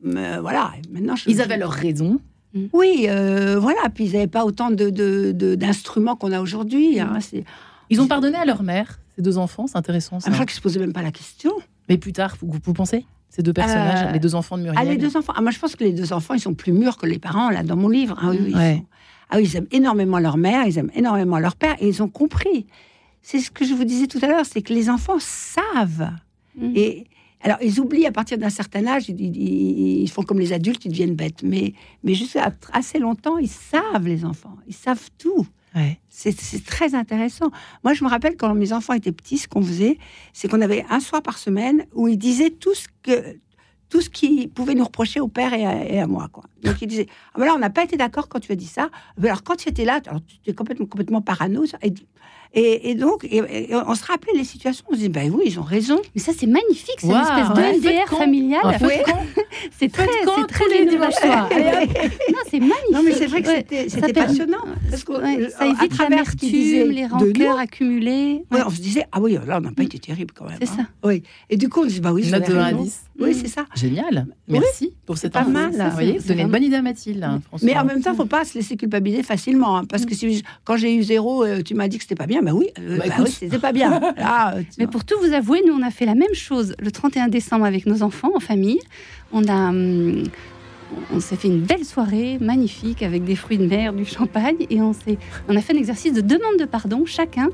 [0.05, 1.29] Mais voilà, maintenant, je.
[1.29, 2.21] Ils avaient leur raison.
[2.73, 3.81] Oui, euh, voilà.
[3.93, 7.01] Puis ils n'avaient pas autant de, de- de- d'instruments qu'on a aujourd'hui.
[7.01, 7.19] hein.
[7.21, 7.45] C'est-
[7.91, 10.27] Ils ont pardonné à leur mère, ces deux enfants, c'est intéressant ça.
[10.29, 11.51] Ah, je crois qu'ils se posaient même pas la question.
[11.89, 14.79] Mais plus tard, vous, vous pensez Ces deux personnages, Euh, les deux enfants de Muriel?
[14.81, 15.33] Ah, les deux enfants.
[15.37, 17.51] Ah, moi, je pense que les deux enfants, ils sont plus mûrs que les parents,
[17.51, 18.17] là, dans mon livre.
[18.23, 18.77] Ah oui, oui, ils Ouais.
[18.77, 18.87] sont-
[19.31, 22.09] ah oui, ils aiment énormément leur mère, ils aiment énormément leur père, et ils ont
[22.09, 22.67] compris.
[23.23, 26.11] C'est ce que je vous disais tout à l'heure, c'est que les enfants savent.
[26.57, 26.73] Mhm.
[26.77, 27.07] Et
[27.45, 30.85] alors, ils oublient à partir d'un certain âge, ils, ils- ils font comme les adultes,
[30.85, 31.43] ils deviennent bêtes.
[31.43, 34.57] Mais, mais jusqu'à assez longtemps, ils savent, les enfants.
[34.67, 35.47] Ils savent tout.
[35.75, 35.99] Ouais.
[36.09, 37.51] C'est très intéressant.
[37.83, 39.99] Moi, je me rappelle quand mes enfants étaient petits, ce qu'on faisait,
[40.33, 43.37] c'est qu'on avait un soir par semaine où ils disaient tout ce que
[43.91, 46.29] tout ce qu'ils pouvaient nous reprocher au père et à, et à moi.
[46.33, 46.45] Quoi.
[46.65, 48.67] Donc ils disaient ah ben là, on n'a pas été d'accord quand tu as dit
[48.67, 48.89] ça.
[49.19, 51.65] Mais alors quand tu étais là, alors, tu étais complètement, complètement parano.
[51.83, 51.93] Et,
[52.55, 53.37] et, et donc, et,
[53.71, 54.85] et on se rappelait les situations.
[54.89, 56.01] On se dit ben oui, ils ont raison.
[56.15, 57.79] Mais ça, c'est magnifique, c'est une espèce ouais.
[57.81, 58.63] de NDR familial.
[59.79, 61.49] C'est très, c'est très les dimanches soirs.
[61.55, 62.91] Non, c'est magnifique.
[62.93, 63.65] Non, mais c'est vrai que Ouais.
[63.89, 64.59] c'était passionnant.
[64.91, 68.45] Parce que, Ouais, euh, ça à évite travers ce l'amertume, les rancœurs accumulées.
[68.51, 68.65] Ouais, Ouais.
[68.67, 70.59] on se disait, ah oui, là, on n'a pas été terrible quand même.
[70.61, 70.89] C'est hein.
[71.03, 71.09] ça.
[71.09, 71.23] Oui.
[71.51, 72.83] Et du coup, on se dit, bah oui, vous Note avez de 1 à raison.
[72.83, 73.01] 10.
[73.21, 73.35] Oui, Mm.
[73.35, 73.65] c'est ça.
[73.77, 74.27] Génial.
[74.49, 75.51] Merci pour cette pas info.
[75.51, 75.89] mal, là.
[75.89, 77.23] Vous voyez, C'est vous donnez une bonne idée à Mathilde.
[77.23, 77.65] hein, François.
[77.67, 79.79] Mais en même temps, il faut pas se laisser culpabiliser facilement.
[79.79, 82.27] hein, parce que si, quand j'ai eu zéro, euh, tu m'as dit que c'était pas
[82.27, 83.27] bien, bah oui, euh, Bah, bah écoute.
[83.29, 84.01] oui, c'était pas bien.
[84.17, 86.75] Là, euh, tu Mais pour tout vous avouer, nous, on a fait la même chose
[86.81, 88.81] le 31 décembre avec nos enfants en famille.
[89.33, 89.69] On a.
[89.71, 90.25] hum,
[91.13, 94.81] on s'est fait une belle soirée magnifique avec des fruits de mer, du champagne et
[94.81, 97.05] on, s'est, on a fait un exercice de demande de pardon.
[97.05, 97.49] Chacun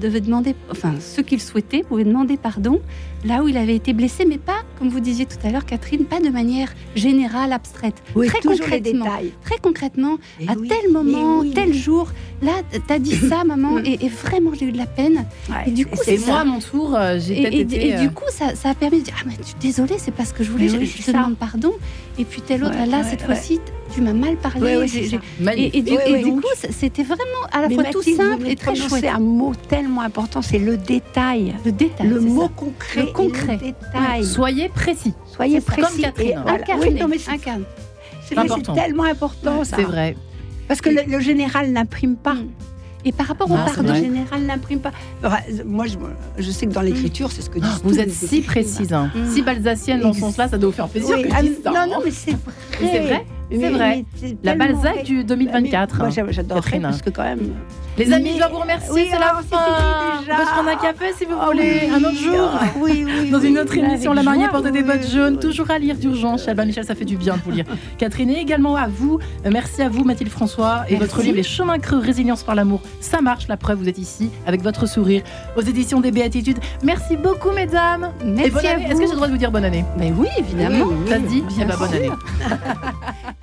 [0.00, 2.80] devait demander, enfin ceux qu'il souhaitait pouvaient demander pardon
[3.24, 6.04] là où il avait été blessé, mais pas, comme vous disiez tout à l'heure, Catherine,
[6.04, 7.94] pas de manière générale, abstraite.
[8.14, 9.04] oui, très toujours les concrètement.
[9.04, 9.32] détails.
[9.44, 11.52] Très concrètement, Et à oui, tel moment, et oui.
[11.54, 12.08] tel jour,
[12.42, 12.52] là,
[12.86, 15.24] t'as dit ça, maman, et, et vraiment j'ai eu de la peine.
[15.48, 16.40] Ouais, Et du coup, c'est moi, ça.
[16.40, 17.86] à mon tour, euh, j'ai Et, été.
[17.88, 20.10] et euh, du coup, ça, ça a permis de dire Ah, mais tu- désolée, c'est
[20.14, 21.72] pas ce que je voulais, je, je c'est te demande pardon.
[22.18, 23.26] Et puis tel autre, Ouais, là, ouais, cette ouais.
[23.26, 23.58] fois-ci,
[23.94, 24.60] tu m'as mal parlé.
[24.60, 24.98] Ouais, ouais, c'est
[25.56, 27.84] et, et du, Ouais, et ouais, du donc- coup, c'était vraiment à la Mais fois
[27.84, 29.04] tout Mathilde, simple et très chouette.
[29.04, 31.54] un mot tellement important, c'est le détail.
[31.64, 32.08] Le détail.
[32.08, 32.50] Le c'est mot ça.
[32.54, 33.00] concret.
[33.12, 33.56] Concret.
[33.56, 34.24] détail.
[34.24, 35.14] Soyez précis.
[35.26, 35.82] Soyez C'est précis.
[35.92, 36.28] Comme Catherine.
[36.30, 36.52] et voilà.
[36.52, 37.30] Incarné, Oui, non, mais c'est
[38.28, 38.74] c'est vrai, important.
[38.74, 39.76] c'est tellement important, ça.
[39.76, 40.16] C'est vrai.
[40.68, 42.34] Parce que le, le général n'imprime pas.
[42.34, 42.48] Mm.
[43.04, 44.00] Et par rapport au Ah, c'est Le pardon, vrai.
[44.00, 44.92] général n'imprime pas.
[45.24, 45.96] Enfin, moi, je,
[46.38, 49.10] je sais que dans l'écriture, c'est ce que disent Vous tous êtes si précise, hein.
[49.14, 49.30] Mm.
[49.32, 51.70] si balsacienne dans ce sens-là, ça doit vous faire plaisir Oui, que je ah, ça.
[51.70, 51.86] non, hein.
[51.88, 52.32] non, mais c'est
[53.00, 53.26] vrai.
[53.60, 54.04] C'est vrai,
[54.42, 55.96] La Balzac du 2024.
[55.98, 56.10] Moi, hein.
[56.10, 57.52] j'a- j'adorerais parce que quand même.
[57.98, 58.90] Les amis, je dois vous remercier.
[58.90, 59.58] Oui, c'est la fin.
[60.22, 62.50] On peut se prendre un café si vous Ah voulez, un autre jour.
[62.58, 63.30] ah, Oui, oui.
[63.30, 66.46] Dans une autre émission, La mariée porte des bottes jaunes, toujours à lire d'urgence.
[66.46, 67.66] Chez Michel, ça fait du bien de vous lire.
[67.98, 69.18] Catherine, et également à vous.
[69.44, 70.84] Euh, Merci à vous, Mathilde François.
[70.88, 72.80] Et votre livre, Les chemins creux, résilience par l'amour.
[73.00, 75.22] Ça marche, la preuve, vous êtes ici, avec votre sourire,
[75.56, 76.58] aux éditions des Béatitudes.
[76.82, 78.08] Merci beaucoup, mesdames.
[78.24, 78.42] Merci.
[78.66, 79.84] Est-ce que j'ai le droit de vous dire bonne année?
[79.98, 80.86] Mais oui, évidemment.
[81.08, 82.10] Ça dit Bien Eh ben, bonne année.